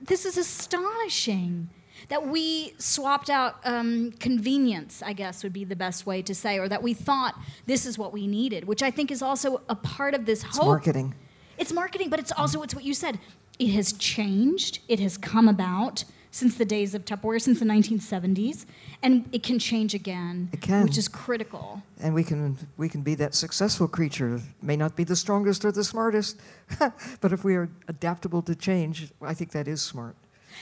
[0.00, 1.70] this is astonishing
[2.08, 6.58] that we swapped out um, convenience, I guess would be the best way to say,
[6.58, 9.74] or that we thought this is what we needed, which I think is also a
[9.74, 11.14] part of this it's marketing.
[11.56, 13.18] It's marketing, but it's also it's what you said.
[13.58, 14.80] It has changed.
[14.88, 18.66] It has come about since the days of Tupperware, since the 1970s,
[19.04, 20.48] and it can change again.
[20.52, 21.80] It can, which is critical.
[22.00, 24.40] And we can we can be that successful creature.
[24.60, 26.40] May not be the strongest or the smartest,
[27.20, 30.16] but if we are adaptable to change, I think that is smart.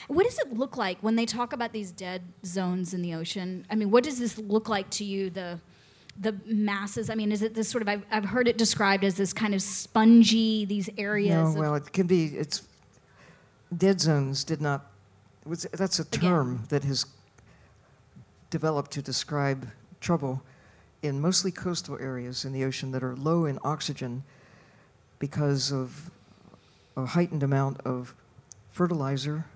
[0.09, 3.67] What does it look like when they talk about these dead zones in the ocean?
[3.71, 5.31] I mean, what does this look like to you?
[5.31, 5.61] The
[6.19, 7.09] the masses?
[7.09, 7.89] I mean, is it this sort of?
[7.89, 11.55] I've, I've heard it described as this kind of spongy these areas.
[11.55, 12.27] No, well, it can be.
[12.27, 12.63] It's
[13.77, 14.87] dead zones did not.
[15.45, 17.07] Was, that's a term that has
[18.51, 19.69] developed to describe
[20.01, 20.43] trouble
[21.03, 24.23] in mostly coastal areas in the ocean that are low in oxygen
[25.19, 26.11] because of
[26.97, 28.15] a heightened amount of
[28.71, 29.47] fertilizer,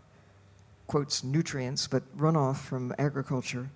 [0.86, 3.70] quotes nutrients, but runoff from agriculture,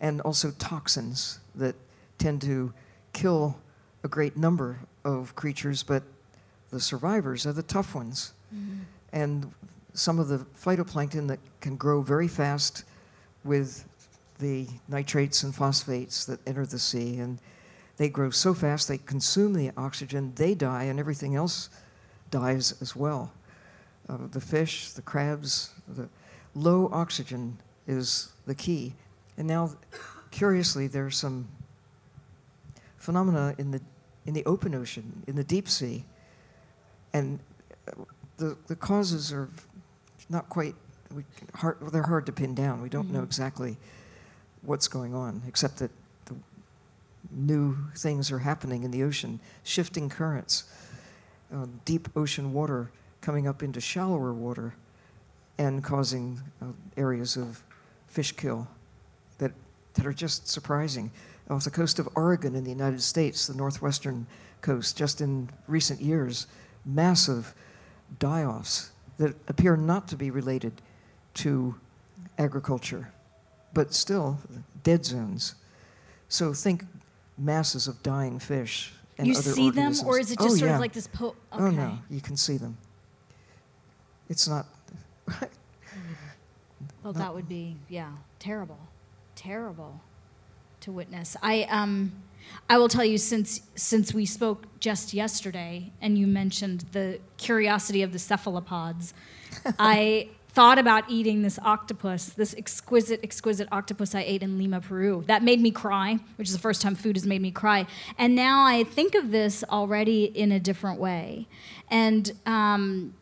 [0.00, 1.74] and also toxins that
[2.18, 2.72] tend to
[3.12, 3.58] kill
[4.02, 6.02] a great number of creatures, but
[6.70, 8.32] the survivors are the tough ones.
[8.54, 8.80] Mm-hmm.
[9.12, 9.52] And
[9.94, 12.84] some of the phytoplankton that can grow very fast
[13.44, 13.88] with
[14.38, 17.38] the nitrates and phosphates that enter the sea, and
[17.96, 21.70] they grow so fast they consume the oxygen, they die, and everything else
[22.30, 23.32] dies as well.
[24.08, 26.08] Uh, the fish, the crabs, the
[26.54, 28.94] low oxygen is the key.
[29.36, 29.72] And now,
[30.30, 31.48] curiously, there's some
[32.98, 33.80] phenomena in the
[34.26, 36.04] in the open ocean, in the deep sea,
[37.12, 37.38] and
[38.36, 39.48] the the causes are
[40.28, 40.74] not quite
[41.14, 42.82] we, hard, they're hard to pin down.
[42.82, 43.76] We don't know exactly
[44.62, 45.90] what's going on, except that
[46.26, 46.34] the
[47.30, 50.64] new things are happening in the ocean, shifting currents,
[51.54, 52.90] uh, deep ocean water
[53.26, 54.72] coming up into shallower water,
[55.58, 56.66] and causing uh,
[56.96, 57.60] areas of
[58.06, 58.68] fish kill
[59.38, 59.50] that
[59.94, 61.10] that are just surprising.
[61.50, 64.28] Off the coast of Oregon in the United States, the northwestern
[64.60, 66.46] coast, just in recent years,
[66.84, 67.52] massive
[68.20, 70.72] die offs that appear not to be related
[71.34, 71.74] to
[72.38, 73.10] agriculture,
[73.74, 74.38] but still
[74.84, 75.56] dead zones.
[76.28, 76.84] So think
[77.36, 80.68] masses of dying fish and you other see them, or is it Oh, just sort
[80.68, 80.74] yeah.
[80.76, 81.08] of like this?
[81.08, 81.64] Po- okay.
[81.64, 82.76] Oh no, you can see them.
[84.28, 84.66] It's not.
[87.02, 88.10] Well, Not- that would be yeah,
[88.40, 88.78] terrible,
[89.36, 90.00] terrible
[90.80, 91.36] to witness.
[91.42, 92.12] I um,
[92.68, 98.02] I will tell you since since we spoke just yesterday, and you mentioned the curiosity
[98.02, 99.14] of the cephalopods,
[99.78, 105.22] I thought about eating this octopus, this exquisite, exquisite octopus I ate in Lima, Peru.
[105.26, 107.86] That made me cry, which is the first time food has made me cry.
[108.18, 111.46] And now I think of this already in a different way,
[111.88, 112.32] and.
[112.46, 113.14] Um,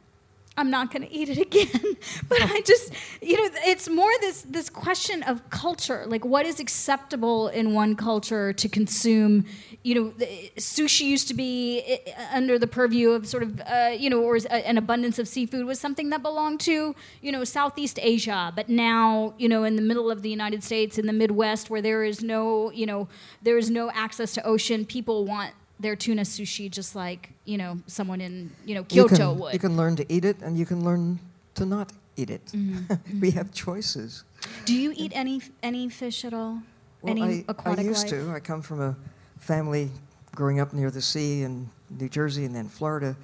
[0.57, 1.97] I'm not going to eat it again.
[2.29, 6.05] but I just, you know, it's more this this question of culture.
[6.07, 9.47] Like, what is acceptable in one culture to consume?
[9.83, 10.11] You know,
[10.57, 14.39] sushi used to be uh, under the purview of sort of, uh, you know, or
[14.51, 18.53] an abundance of seafood was something that belonged to, you know, Southeast Asia.
[18.55, 21.83] But now, you know, in the middle of the United States, in the Midwest, where
[21.83, 23.09] there is no, you know,
[23.43, 27.79] there is no access to ocean, people want their tuna sushi just like you know
[27.87, 29.53] someone in you know you Kyoto can, would.
[29.53, 31.19] You can learn to eat it, and you can learn
[31.55, 32.47] to not eat it.
[32.47, 33.21] Mm-hmm.
[33.21, 34.25] we have choices.
[34.65, 36.63] Do you eat any any fish at all?
[37.03, 38.23] Well, any I, aquatic I used life?
[38.23, 38.31] to.
[38.31, 38.97] I come from a
[39.39, 39.91] family
[40.35, 43.17] growing up near the sea in New Jersey and then Florida,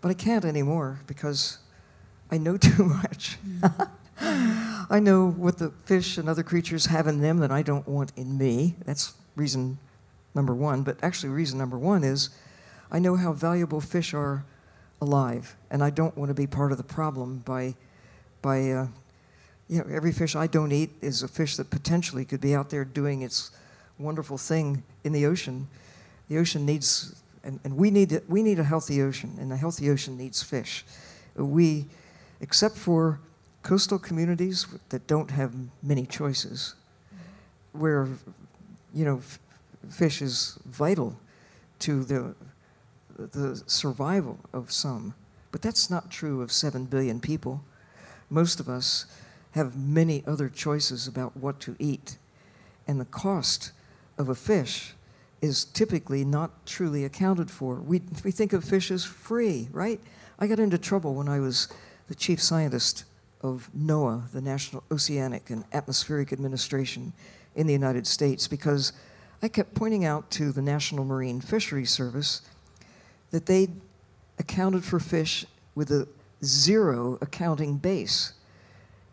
[0.00, 1.58] but I can't anymore because
[2.30, 3.38] I know too much.
[4.88, 8.12] I know what the fish and other creatures have in them that I don't want
[8.16, 8.76] in me.
[8.84, 9.78] That's reason
[10.36, 10.82] number one.
[10.82, 12.30] But actually, reason number one is
[12.92, 14.44] I know how valuable fish are
[15.00, 17.74] alive, and I don't want to be part of the problem by,
[18.40, 18.86] by uh,
[19.68, 22.70] you know, every fish I don't eat is a fish that potentially could be out
[22.70, 23.50] there doing its
[23.98, 25.66] wonderful thing in the ocean.
[26.28, 29.90] The ocean needs, and, and we, need, we need a healthy ocean, and a healthy
[29.90, 30.84] ocean needs fish.
[31.34, 31.86] We,
[32.40, 33.20] except for
[33.62, 36.74] coastal communities that don't have many choices,
[37.72, 38.08] where,
[38.94, 39.20] you know,
[39.90, 41.18] fish is vital
[41.80, 42.34] to the,
[43.16, 45.14] the survival of some.
[45.52, 47.62] But that's not true of 7 billion people.
[48.28, 49.06] Most of us
[49.52, 52.18] have many other choices about what to eat.
[52.86, 53.72] And the cost
[54.18, 54.94] of a fish
[55.40, 57.76] is typically not truly accounted for.
[57.76, 60.00] We, we think of fish as free, right?
[60.38, 61.68] I got into trouble when I was
[62.08, 63.04] the chief scientist
[63.42, 67.12] of NOAA, the National Oceanic and Atmospheric Administration
[67.54, 68.92] in the United States, because
[69.46, 72.42] I kept pointing out to the National Marine Fisheries Service
[73.30, 73.68] that they
[74.40, 76.08] accounted for fish with a
[76.44, 78.32] zero accounting base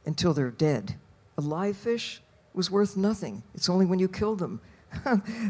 [0.08, 0.96] until they're dead.
[1.38, 2.20] A live fish
[2.52, 3.44] was worth nothing.
[3.54, 4.60] It's only when you killed them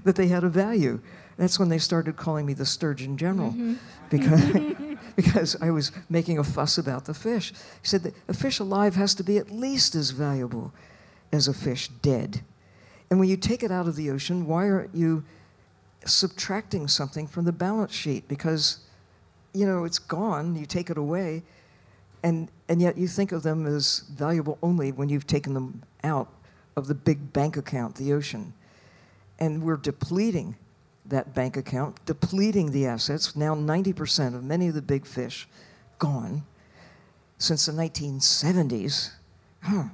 [0.04, 1.00] that they had a value.
[1.38, 3.76] That's when they started calling me the Sturgeon General mm-hmm.
[4.10, 7.52] because, because I was making a fuss about the fish.
[7.52, 10.74] He said that a fish alive has to be at least as valuable
[11.32, 12.42] as a fish dead.
[13.14, 15.24] And when you take it out of the ocean, why aren't you
[16.04, 18.28] subtracting something from the balance sheet?
[18.28, 18.80] Because,
[19.54, 21.44] you know, it's gone, you take it away,
[22.24, 26.28] and, and yet you think of them as valuable only when you've taken them out
[26.76, 28.52] of the big bank account, the ocean.
[29.38, 30.56] And we're depleting
[31.06, 33.36] that bank account, depleting the assets.
[33.36, 35.48] Now, 90% of many of the big fish
[36.00, 36.46] gone
[37.38, 39.12] since the 1970s.
[39.62, 39.90] Huh.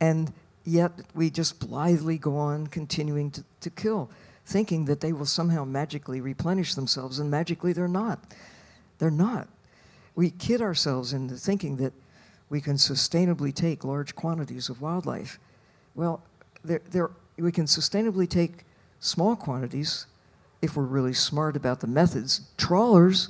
[0.00, 0.32] And
[0.64, 4.10] yet we just blithely go on continuing to, to kill,
[4.44, 8.20] thinking that they will somehow magically replenish themselves, and magically they're not.
[8.98, 9.48] They're not.
[10.14, 11.92] We kid ourselves into thinking that
[12.48, 15.38] we can sustainably take large quantities of wildlife.
[15.94, 16.22] Well,
[16.64, 18.64] we can sustainably take
[19.00, 20.06] small quantities
[20.62, 22.42] if we're really smart about the methods.
[22.56, 23.28] Trawlers,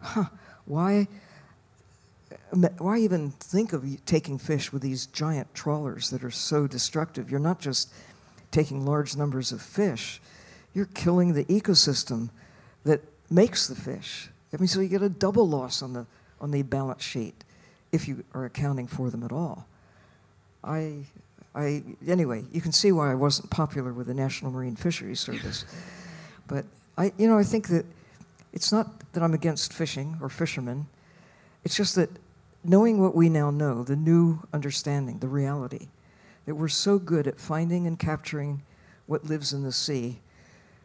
[0.00, 0.24] huh,
[0.64, 1.08] why?
[2.78, 7.30] Why even think of taking fish with these giant trawlers that are so destructive?
[7.30, 7.92] You're not just
[8.50, 10.20] taking large numbers of fish,
[10.72, 12.30] you're killing the ecosystem
[12.84, 13.00] that
[13.30, 14.28] makes the fish.
[14.52, 16.06] I mean, so you get a double loss on the,
[16.40, 17.34] on the balance sheet
[17.90, 19.66] if you are accounting for them at all.
[20.62, 21.06] I,
[21.54, 25.64] I, anyway, you can see why I wasn't popular with the National Marine Fisheries Service.
[26.46, 26.64] but
[26.96, 27.84] I, you know, I think that
[28.52, 30.86] it's not that I'm against fishing or fishermen.
[31.64, 32.10] It's just that
[32.64, 35.88] knowing what we now know, the new understanding, the reality,
[36.46, 38.62] that we're so good at finding and capturing
[39.06, 40.20] what lives in the sea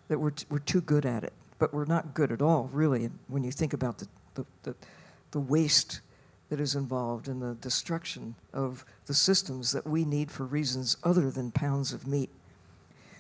[0.10, 1.34] that we're, we're too good at it.
[1.58, 4.76] But we're not good at all, really, when you think about the, the, the,
[5.32, 6.02] the waste
[6.50, 11.30] that is involved in the destruction of the systems that we need for reasons other
[11.30, 12.30] than pounds of meat.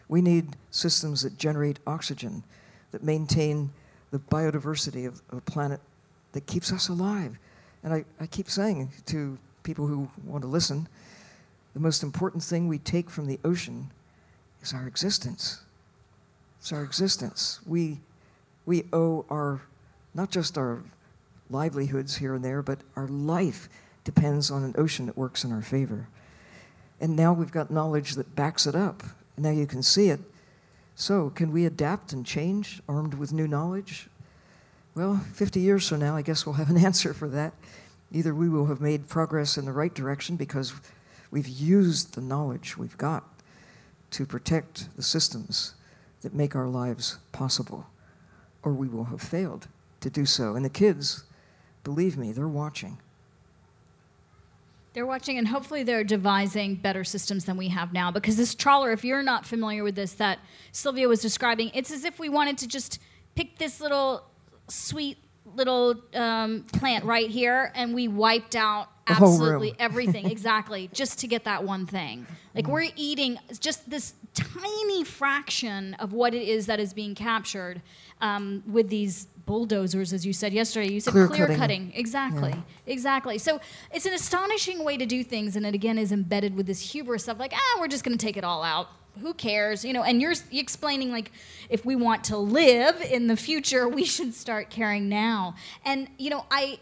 [0.07, 2.43] We need systems that generate oxygen,
[2.91, 3.71] that maintain
[4.11, 5.79] the biodiversity of a planet
[6.31, 7.37] that keeps us alive
[7.83, 10.87] and I, I keep saying to people who want to listen
[11.73, 13.91] the most important thing we take from the ocean
[14.61, 15.61] is our existence.
[16.59, 17.59] It's our existence.
[17.65, 17.99] We,
[18.65, 19.61] we owe our,
[20.13, 20.81] not just our
[21.49, 23.69] livelihoods here and there, but our life
[24.03, 26.07] depends on an ocean that works in our favor.
[26.99, 29.03] And now we've got knowledge that backs it up.
[29.37, 30.19] Now you can see it.
[30.95, 34.08] So, can we adapt and change armed with new knowledge?
[34.99, 37.53] Well, 50 years from now, I guess we'll have an answer for that.
[38.11, 40.73] Either we will have made progress in the right direction because
[41.31, 43.23] we've used the knowledge we've got
[44.11, 45.73] to protect the systems
[46.19, 47.87] that make our lives possible,
[48.61, 49.69] or we will have failed
[50.01, 50.57] to do so.
[50.57, 51.23] And the kids,
[51.85, 52.97] believe me, they're watching.
[54.91, 58.11] They're watching, and hopefully, they're devising better systems than we have now.
[58.11, 60.39] Because this trawler, if you're not familiar with this, that
[60.73, 62.99] Sylvia was describing, it's as if we wanted to just
[63.33, 64.25] pick this little
[64.69, 65.17] sweet
[65.55, 71.43] little um, plant right here, and we wiped out absolutely everything exactly just to get
[71.43, 72.25] that one thing.
[72.55, 72.71] Like mm.
[72.71, 77.81] we're eating just this tiny fraction of what it is that is being captured
[78.21, 80.91] um, with these bulldozers, as you said yesterday.
[80.91, 81.59] You said clear, clear cutting.
[81.59, 81.91] cutting.
[81.95, 82.61] Exactly, yeah.
[82.93, 83.37] exactly.
[83.37, 83.59] So
[83.91, 87.27] it's an astonishing way to do things, and it again is embedded with this hubris
[87.27, 88.89] of like, ah, we're just going to take it all out
[89.19, 91.31] who cares you know and you're explaining like
[91.69, 95.55] if we want to live in the future we should start caring now.
[95.85, 96.79] And you know i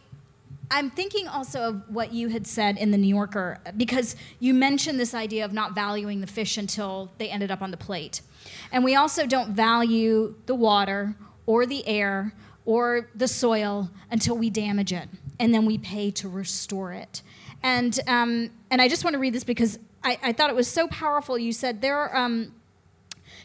[0.70, 5.00] i'm thinking also of what you had said in the new yorker because you mentioned
[5.00, 8.22] this idea of not valuing the fish until they ended up on the plate.
[8.72, 11.16] And we also don't value the water
[11.46, 12.34] or the air
[12.66, 15.08] or the soil until we damage it
[15.40, 17.22] and then we pay to restore it.
[17.64, 20.68] And um, and i just want to read this because I, I thought it was
[20.68, 21.38] so powerful.
[21.38, 22.16] You said there are.
[22.16, 22.54] Um,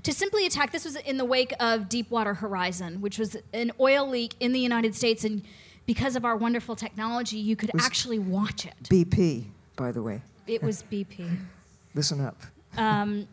[0.04, 4.08] to simply attack, this was in the wake of Deepwater Horizon, which was an oil
[4.08, 5.42] leak in the United States, and
[5.86, 8.74] because of our wonderful technology, you could actually watch it.
[8.84, 9.44] BP,
[9.76, 10.22] by the way.
[10.46, 11.36] It was BP.
[11.94, 12.36] Listen up.
[12.76, 13.28] Um,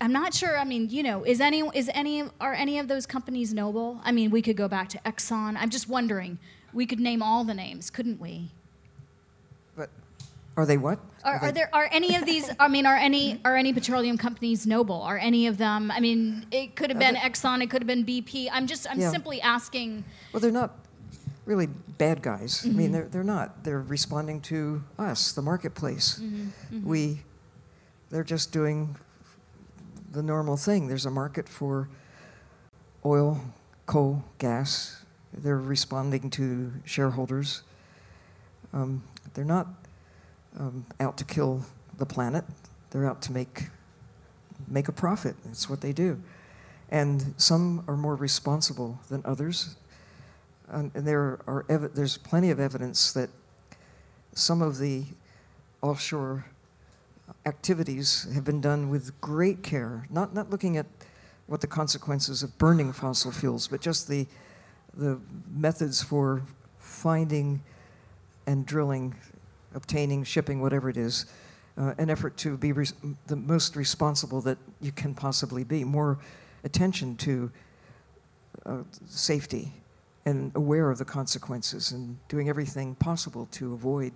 [0.00, 0.58] I'm not sure.
[0.58, 4.00] I mean, you know, is any is any are any of those companies noble?
[4.04, 5.56] I mean, we could go back to Exxon.
[5.58, 6.38] I'm just wondering.
[6.72, 8.52] We could name all the names, couldn't we?
[10.56, 10.98] Are they what?
[11.24, 12.50] Are, are, there are any of these?
[12.58, 15.00] I mean, are any are any petroleum companies noble?
[15.02, 15.90] Are any of them?
[15.90, 18.48] I mean, it could have been Exxon, it could have been BP.
[18.50, 19.10] I'm just I'm yeah.
[19.10, 20.04] simply asking.
[20.32, 20.76] Well, they're not
[21.44, 22.58] really bad guys.
[22.58, 22.68] Mm-hmm.
[22.68, 22.92] I mean, mm-hmm.
[22.94, 23.64] they're they're not.
[23.64, 26.18] They're responding to us, the marketplace.
[26.18, 26.48] Mm-hmm.
[26.76, 26.88] Mm-hmm.
[26.88, 27.22] We,
[28.10, 28.96] they're just doing
[30.10, 30.88] the normal thing.
[30.88, 31.88] There's a market for
[33.04, 33.40] oil,
[33.86, 35.04] coal, gas.
[35.32, 37.62] They're responding to shareholders.
[38.72, 39.02] Um,
[39.34, 39.66] they're not
[40.58, 41.64] um, out to kill
[41.98, 42.44] the planet.
[42.90, 43.68] They're out to make
[44.68, 45.36] make a profit.
[45.44, 46.20] That's what they do.
[46.90, 49.76] And some are more responsible than others.
[50.68, 53.30] And, and there are ev- there's plenty of evidence that
[54.34, 55.04] some of the
[55.82, 56.46] offshore
[57.46, 60.86] activities have been done with great care, not, not looking at
[61.46, 64.26] what the consequences of burning fossil fuels, but just the,
[64.94, 65.18] the
[65.50, 66.42] methods for
[66.78, 67.62] finding
[68.46, 69.14] and drilling
[69.74, 71.26] obtaining, shipping, whatever it is,
[71.78, 72.94] uh, an effort to be res-
[73.26, 76.18] the most responsible that you can possibly be, more
[76.64, 77.50] attention to
[78.66, 79.72] uh, safety
[80.26, 84.12] and aware of the consequences and doing everything possible to avoid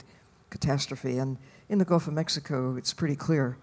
[0.51, 1.19] catastrophe.
[1.19, 1.39] And
[1.69, 3.57] in the Gulf of Mexico, it's pretty clear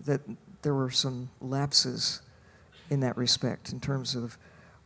[0.00, 0.20] that
[0.62, 2.22] there were some lapses
[2.90, 4.38] in that respect in terms of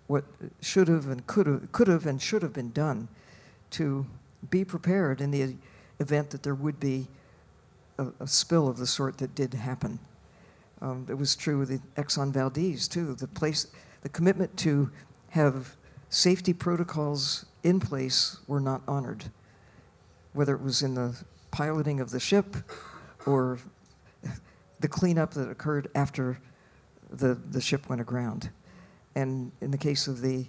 [0.06, 0.24] what
[0.60, 3.08] should have and could have, could have and should have been done
[3.70, 4.06] to
[4.50, 5.54] be prepared in the
[6.00, 7.08] event that there would be
[7.98, 9.98] a, a spill of the sort that did happen.
[10.80, 13.14] Um, it was true with the Exxon Valdez too.
[13.14, 13.66] The place,
[14.02, 14.90] the commitment to
[15.30, 15.76] have
[16.08, 19.24] safety protocols in place were not honored,
[20.32, 21.16] whether it was in the
[21.50, 22.56] piloting of the ship
[23.26, 23.58] or
[24.80, 26.38] the cleanup that occurred after
[27.10, 28.50] the, the ship went aground.
[29.14, 30.46] And in the case of the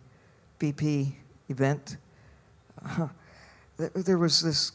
[0.59, 1.13] BP
[1.49, 1.97] event,
[2.85, 3.07] uh,
[3.77, 4.73] there was this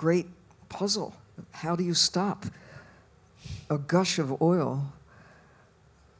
[0.00, 0.28] great
[0.70, 1.14] puzzle.
[1.50, 2.46] How do you stop
[3.68, 4.94] a gush of oil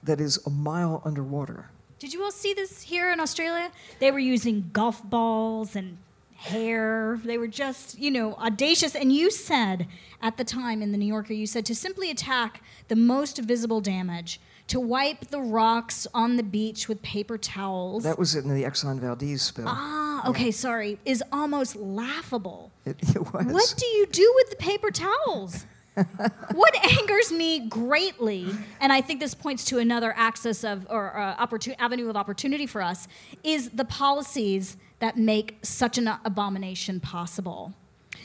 [0.03, 1.71] that is a mile underwater?
[1.99, 3.71] Did you all see this here in Australia?
[3.99, 5.97] They were using golf balls and
[6.37, 7.21] hair.
[7.25, 8.95] They were just, you know, audacious.
[8.95, 9.87] And you said
[10.21, 13.81] at the time in the New Yorker, you said to simply attack the most visible
[13.81, 18.05] damage, to wipe the rocks on the beach with paper towels.
[18.05, 19.65] That was in the Exxon Valdez spill.
[19.67, 20.51] Ah, okay, yeah.
[20.51, 20.99] sorry.
[21.05, 22.71] Is almost laughable.
[22.85, 23.47] It, it was.
[23.47, 25.67] What do you do with the paper towels?
[26.53, 28.49] what angers me greatly,
[28.81, 32.67] and I think this points to another axis of or uh, opportun- avenue of opportunity
[32.67, 33.09] for us,
[33.43, 37.75] is the policies that make such an abomination possible.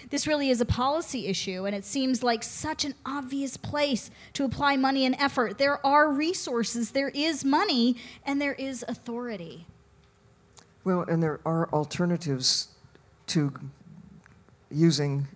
[0.09, 4.43] This really is a policy issue, and it seems like such an obvious place to
[4.43, 5.57] apply money and effort.
[5.57, 9.65] There are resources, there is money, and there is authority.
[10.86, 12.67] Well, and there are alternatives
[13.27, 13.51] to
[14.69, 15.27] using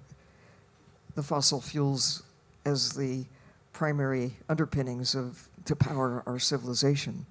[1.15, 2.21] the fossil fuels
[2.65, 3.25] as the
[3.73, 7.25] primary underpinnings of to power our civilization.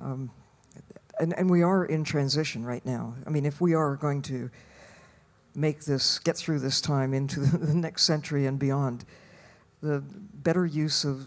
[0.00, 0.30] Um,
[1.20, 3.14] and, and we are in transition right now.
[3.26, 4.48] I mean, if we are going to
[5.54, 9.04] make this, get through this time into the, the next century and beyond,
[9.82, 10.02] the
[10.32, 11.26] better use of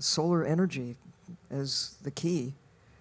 [0.00, 0.96] solar energy
[1.52, 2.54] as the key.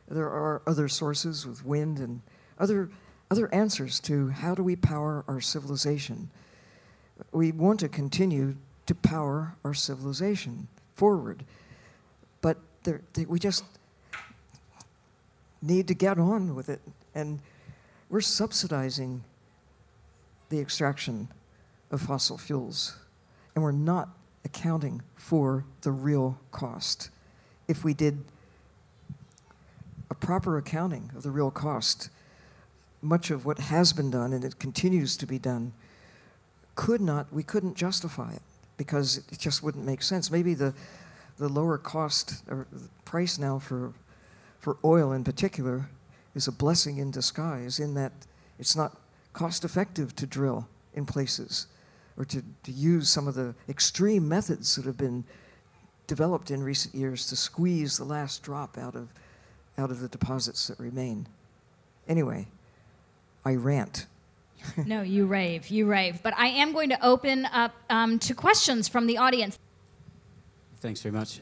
[0.07, 2.21] There are other sources with wind and
[2.59, 2.89] other,
[3.31, 6.29] other answers to how do we power our civilization.
[7.31, 11.43] We want to continue to power our civilization forward.
[12.41, 13.63] But there, we just
[15.61, 16.81] need to get on with it.
[17.15, 17.39] And
[18.09, 19.23] we're subsidizing
[20.49, 21.27] the extraction
[21.91, 22.95] of fossil fuels,
[23.55, 24.09] and we're not
[24.43, 27.09] accounting for the real cost.
[27.67, 28.23] If we did
[30.09, 32.09] a proper accounting of the real cost,
[33.01, 35.73] much of what has been done and it continues to be done
[36.75, 38.41] could not, we couldn't justify it
[38.77, 40.29] because it just wouldn't make sense.
[40.29, 40.73] Maybe the,
[41.37, 42.67] the lower cost or
[43.05, 43.93] price now for,
[44.59, 45.89] for oil in particular
[46.33, 48.11] is a blessing in disguise in that
[48.59, 48.97] it's not
[49.33, 51.67] cost effective to drill in places
[52.17, 55.23] or to, to use some of the extreme methods that have been
[56.07, 59.09] developed in recent years to squeeze the last drop out of,
[59.77, 61.27] out of the deposits that remain.
[62.07, 62.47] Anyway,
[63.43, 64.07] I rant.
[64.85, 66.21] no, you rave, you rave.
[66.23, 69.59] But I am going to open up um, to questions from the audience.
[70.79, 71.41] Thanks very much.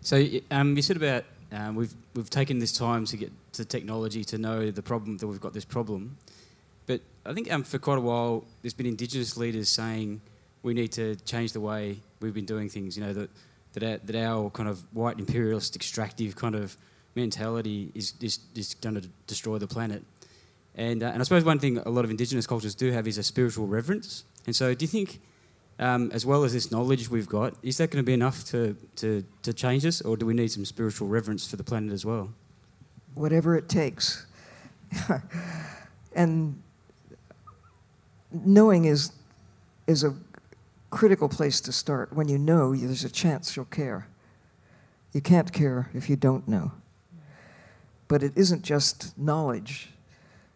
[0.00, 4.24] So um, you said about um, we've we've taken this time to get to technology
[4.24, 6.16] to know the problem that we've got this problem,
[6.86, 10.20] but I think um, for quite a while there's been Indigenous leaders saying
[10.62, 12.96] we need to change the way we've been doing things.
[12.96, 13.30] You know that
[13.72, 16.76] that our, that our kind of white imperialist extractive kind of
[17.14, 20.04] mentality is is, is going to destroy the planet.
[20.76, 23.18] And, uh, and I suppose one thing a lot of Indigenous cultures do have is
[23.18, 24.24] a spiritual reverence.
[24.46, 25.20] And so, do you think,
[25.78, 28.76] um, as well as this knowledge we've got, is that going to be enough to,
[28.96, 32.04] to, to change us, or do we need some spiritual reverence for the planet as
[32.04, 32.30] well?
[33.14, 34.26] Whatever it takes.
[36.16, 36.60] and
[38.32, 39.12] knowing is,
[39.86, 40.14] is a
[40.90, 42.12] critical place to start.
[42.12, 44.08] When you know, there's a chance you'll care.
[45.12, 46.72] You can't care if you don't know.
[48.08, 49.88] But it isn't just knowledge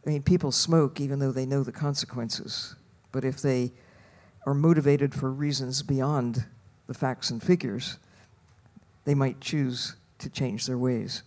[0.08, 2.74] I mean, people smoke even though they know the consequences.
[3.12, 3.72] But if they
[4.46, 6.46] are motivated for reasons beyond
[6.86, 7.98] the facts and figures,
[9.04, 11.24] they might choose to change their ways.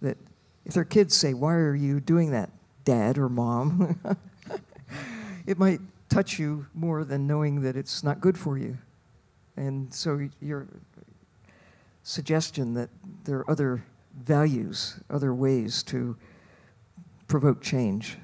[0.00, 0.16] That
[0.64, 2.48] if their kids say, Why are you doing that,
[2.86, 4.00] dad or mom?
[5.46, 8.78] it might touch you more than knowing that it's not good for you.
[9.56, 10.66] And so your
[12.02, 12.88] suggestion that
[13.24, 13.84] there are other
[14.16, 16.16] values, other ways to
[17.28, 18.18] provoke change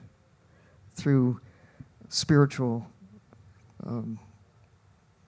[0.95, 1.41] through
[2.09, 2.87] spiritual
[3.85, 4.19] um,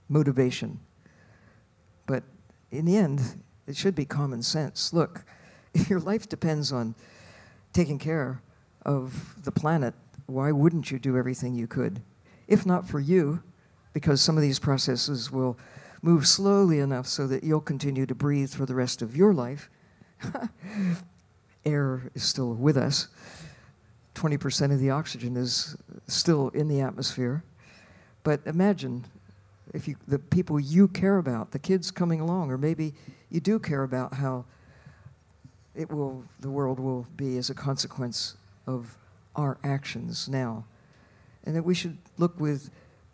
[0.08, 0.80] motivation.
[2.06, 2.24] But
[2.70, 3.20] in the end,
[3.68, 4.94] It should be common sense.
[4.94, 5.24] Look,
[5.74, 6.94] if your life depends on
[7.74, 8.40] taking care
[8.84, 9.94] of the planet,
[10.26, 12.00] why wouldn't you do everything you could?
[12.48, 13.42] If not for you,
[13.92, 15.58] because some of these processes will
[16.00, 19.68] move slowly enough so that you'll continue to breathe for the rest of your life.
[21.64, 23.08] Air is still with us.
[24.14, 27.44] 20% of the oxygen is still in the atmosphere.
[28.24, 29.04] But imagine
[29.72, 32.94] if you, the people you care about, the kids coming along, or maybe
[33.30, 34.44] you do care about how
[35.74, 38.96] it will, the world will be as a consequence of
[39.36, 40.64] our actions now.
[41.44, 42.70] And that we should look with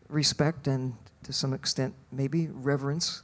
[0.09, 0.95] respect and
[1.25, 3.23] to some extent, maybe reverence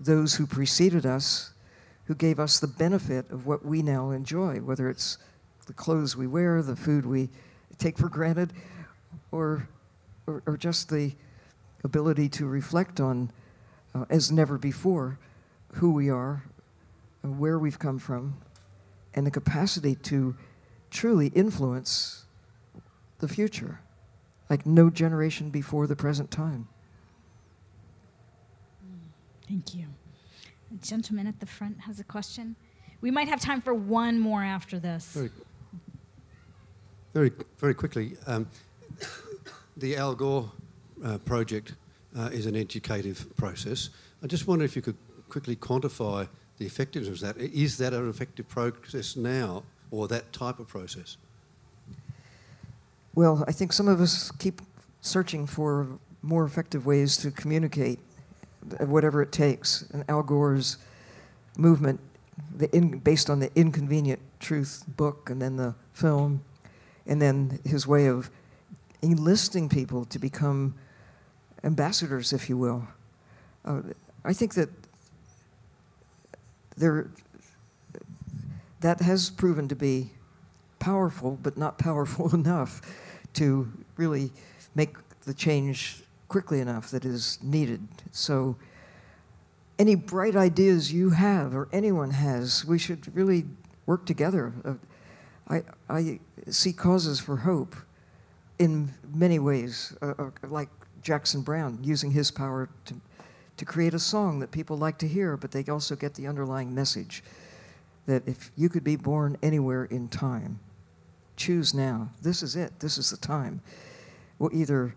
[0.00, 1.52] those who preceded us,
[2.08, 5.18] who gave us the benefit of what we now enjoy, whether it's
[5.66, 7.28] the clothes we wear, the food we
[7.76, 8.50] take for granted,
[9.30, 9.68] or,
[10.26, 11.12] or, or just the
[11.84, 13.30] ability to reflect on,
[13.94, 15.18] uh, as never before,
[15.74, 16.44] who we are,
[17.22, 18.38] where we've come from,
[19.12, 20.34] and the capacity to
[20.90, 22.24] truly influence
[23.18, 23.80] the future,
[24.48, 26.68] like no generation before the present time.
[29.46, 29.97] Thank you.
[30.70, 32.56] The gentleman at the front has a question.
[33.00, 35.12] We might have time for one more after this.
[35.14, 35.30] Very,
[37.14, 38.16] very, very quickly.
[38.26, 38.48] Um,
[39.76, 40.50] the Al Gore
[41.04, 41.74] uh, project
[42.16, 43.90] uh, is an educative process.
[44.22, 44.96] I just wonder if you could
[45.28, 47.36] quickly quantify the effectiveness of that.
[47.38, 51.16] Is that an effective process now, or that type of process?
[53.14, 54.60] Well, I think some of us keep
[55.00, 55.86] searching for
[56.20, 58.00] more effective ways to communicate
[58.80, 59.82] whatever it takes.
[59.92, 60.78] And Al Gore's
[61.56, 62.00] movement,
[62.72, 66.42] in, based on the Inconvenient Truth book, and then the film,
[67.06, 68.30] and then his way of
[69.02, 70.74] enlisting people to become
[71.64, 72.86] ambassadors, if you will.
[73.64, 73.82] Uh,
[74.24, 74.68] I think that
[76.76, 77.10] there,
[78.80, 80.12] that has proven to be
[80.78, 82.80] powerful, but not powerful enough
[83.34, 84.30] to really
[84.74, 87.86] make the change quickly enough that is needed.
[88.12, 88.56] So,
[89.78, 93.44] any bright ideas you have or anyone has, we should really
[93.86, 94.52] work together.
[94.64, 94.74] Uh,
[95.48, 96.20] I, I
[96.50, 97.76] see causes for hope
[98.58, 100.68] in many ways, uh, uh, like
[101.00, 103.00] Jackson Browne using his power to,
[103.56, 106.74] to create a song that people like to hear, but they also get the underlying
[106.74, 107.22] message
[108.06, 110.58] that if you could be born anywhere in time,
[111.36, 112.10] choose now.
[112.22, 112.80] This is it.
[112.80, 113.60] This is the time.
[114.38, 114.94] We'll either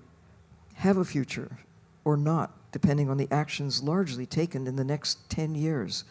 [0.82, 1.60] have a future
[2.04, 6.06] or not, depending on the actions largely taken in the next 10 years.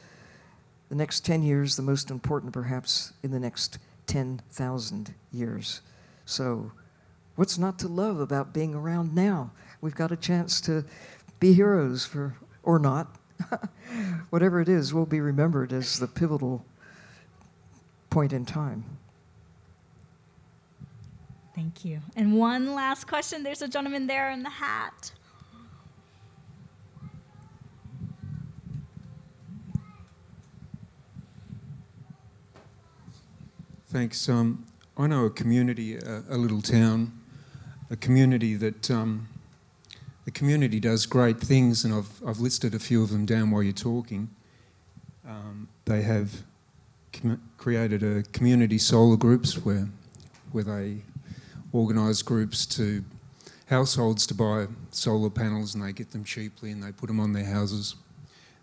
[0.89, 5.81] The next 10 years, the most important perhaps in the next 10,000 years.
[6.25, 6.71] So,
[7.35, 9.51] what's not to love about being around now?
[9.81, 10.85] We've got a chance to
[11.41, 13.17] be heroes for, or not.
[14.31, 16.65] Whatever it is, we'll be remembered as the pivotal
[18.09, 18.85] point in time.
[21.61, 22.01] Thank you.
[22.17, 23.43] And one last question.
[23.43, 25.13] There's a gentleman there in the hat.
[33.89, 34.27] Thanks.
[34.27, 34.65] Um,
[34.97, 37.13] I know a community, a, a, little town,
[37.91, 39.29] a community that um,
[40.25, 43.63] the community does great things, and I've, I've listed a few of them down while
[43.63, 44.31] you're talking.
[45.29, 46.43] Um, they have
[47.59, 49.89] created a community solar groups where,
[50.53, 51.03] where they
[51.73, 53.05] organise groups to
[53.69, 57.33] households to buy solar panels and they get them cheaply and they put them on
[57.33, 57.95] their houses.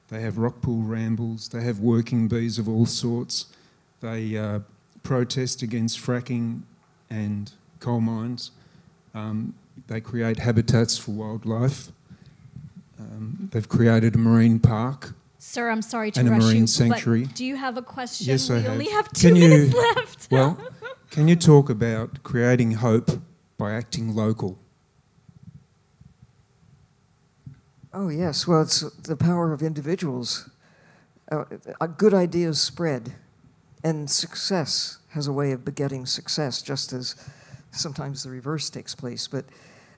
[0.09, 3.47] They have rock pool rambles, they have working bees of all sorts.
[4.01, 4.59] They uh,
[5.03, 6.61] protest against fracking
[7.09, 8.51] and coal mines.
[9.15, 9.53] Um,
[9.87, 11.89] they create habitats for wildlife.
[12.99, 15.13] Um, they've created a marine park.
[15.39, 17.23] Sir, I'm sorry to and rush a marine you, sanctuary.
[17.25, 18.27] But do you have a question?
[18.27, 18.71] Yes, we I have.
[18.71, 20.27] only have two Can minutes you, left.
[20.31, 20.59] well,
[21.09, 23.09] can you talk about creating hope
[23.57, 24.59] by acting local?
[27.93, 28.47] Oh, yes.
[28.47, 30.49] Well, it's the power of individuals.
[31.31, 31.45] Uh,
[31.97, 33.15] good ideas spread,
[33.83, 37.15] and success has a way of begetting success, just as
[37.71, 39.27] sometimes the reverse takes place.
[39.27, 39.45] But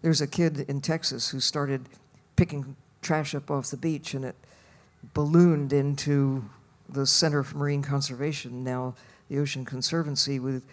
[0.01, 1.89] there's a kid in Texas who started
[2.36, 4.36] picking trash up off the beach, and it
[5.14, 6.45] ballooned into
[6.88, 8.95] the Center for Marine Conservation, now
[9.30, 10.64] the Ocean Conservancy, with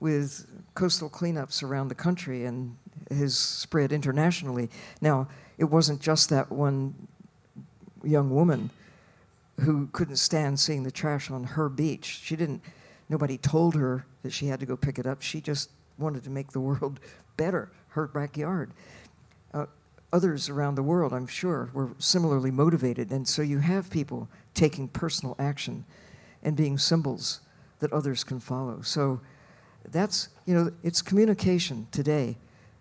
[0.00, 2.76] with coastal cleanups around the country and
[3.10, 4.68] has spread internationally.
[5.00, 5.28] Now,
[5.58, 7.08] it wasn't just that one
[8.02, 8.70] young woman
[9.60, 12.20] who couldn't stand seeing the trash on her beach.
[12.22, 12.62] She didn't,
[13.08, 15.22] nobody told her that she had to go pick it up.
[15.22, 17.00] She just wanted to make the world
[17.36, 18.72] better, her backyard.
[19.54, 19.66] Uh,
[20.12, 23.10] others around the world, I'm sure, were similarly motivated.
[23.10, 25.84] And so you have people taking personal action
[26.42, 27.40] and being symbols
[27.80, 28.82] that others can follow.
[28.82, 29.20] So
[29.92, 32.36] that's, you know, it's communication today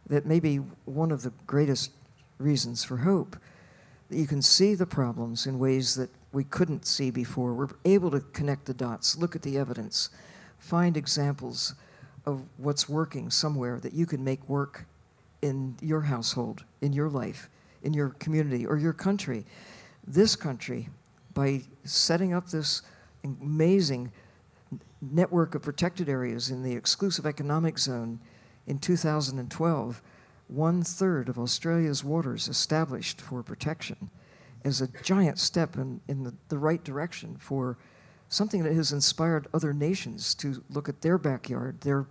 [0.07, 1.91] that may be one of the greatest
[2.37, 3.37] reasons for hope.
[4.09, 7.53] That you can see the problems in ways that we couldn't see before.
[7.53, 10.09] We're able to connect the dots, look at the evidence,
[10.59, 11.73] find examples
[12.25, 14.85] of what's working somewhere that you can make work
[15.41, 17.49] in your household, in your life,
[17.83, 19.45] in your community, or your country.
[20.05, 20.89] This country,
[21.33, 22.81] by setting up this
[23.23, 24.11] amazing
[25.01, 28.19] network of protected areas in the exclusive economic zone
[28.67, 30.01] in 2012,
[30.47, 34.09] one third of Australia's waters established for protection
[34.63, 37.77] is a giant step in, in the, the right direction for
[38.29, 42.05] something that has inspired other nations to look at their backyard, their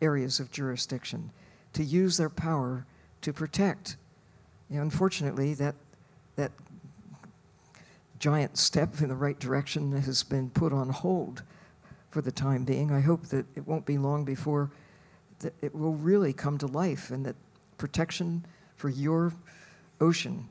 [0.00, 1.30] areas of jurisdiction,
[1.72, 2.84] to use their power
[3.20, 3.96] to protect.
[4.68, 5.76] You know, unfortunately, that,
[6.36, 6.50] that
[8.18, 11.42] giant step in the right direction has been put on hold
[12.12, 12.92] for the time being.
[12.92, 14.70] I hope that it won't be long before
[15.40, 17.34] that it will really come to life and that
[17.78, 18.44] protection
[18.76, 19.32] for your
[20.00, 20.48] ocean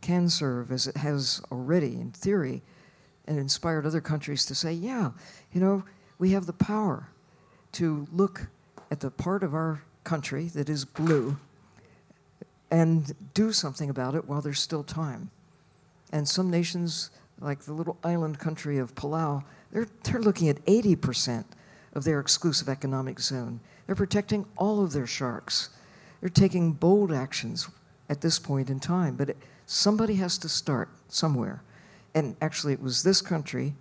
[0.00, 2.62] can serve as it has already in theory
[3.26, 5.10] and inspired other countries to say, yeah,
[5.52, 5.84] you know,
[6.18, 7.08] we have the power
[7.72, 8.48] to look
[8.90, 11.36] at the part of our country that is blue
[12.70, 15.30] and do something about it while there's still time.
[16.12, 21.44] And some nations, like the little island country of Palau, they're, they're looking at 80%
[21.94, 23.60] of their exclusive economic zone.
[23.86, 25.70] They're protecting all of their sharks.
[26.20, 27.68] They're taking bold actions
[28.08, 29.16] at this point in time.
[29.16, 31.62] But it, somebody has to start somewhere.
[32.14, 33.74] And actually, it was this country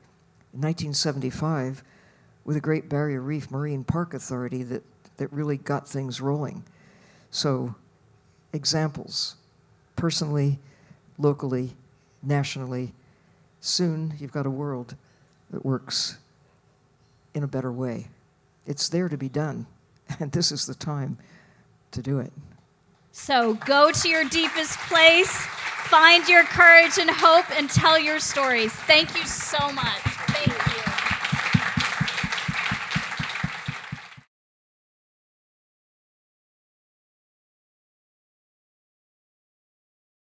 [0.53, 1.83] in 1975
[2.45, 4.83] with the Great Barrier Reef Marine Park Authority that,
[5.17, 6.63] that really got things rolling.
[7.29, 7.75] So,
[8.53, 9.35] examples
[9.95, 10.59] personally,
[11.17, 11.73] locally,
[12.23, 12.93] nationally.
[13.59, 14.95] Soon, you've got a world
[15.52, 16.18] that works
[17.34, 18.08] in a better way.
[18.66, 19.68] It's there to be done,
[20.20, 21.18] and this is the time
[21.91, 22.32] to do it.
[23.12, 28.72] So go to your deepest place, find your courage and hope, and tell your stories.
[28.72, 30.11] Thank you so much.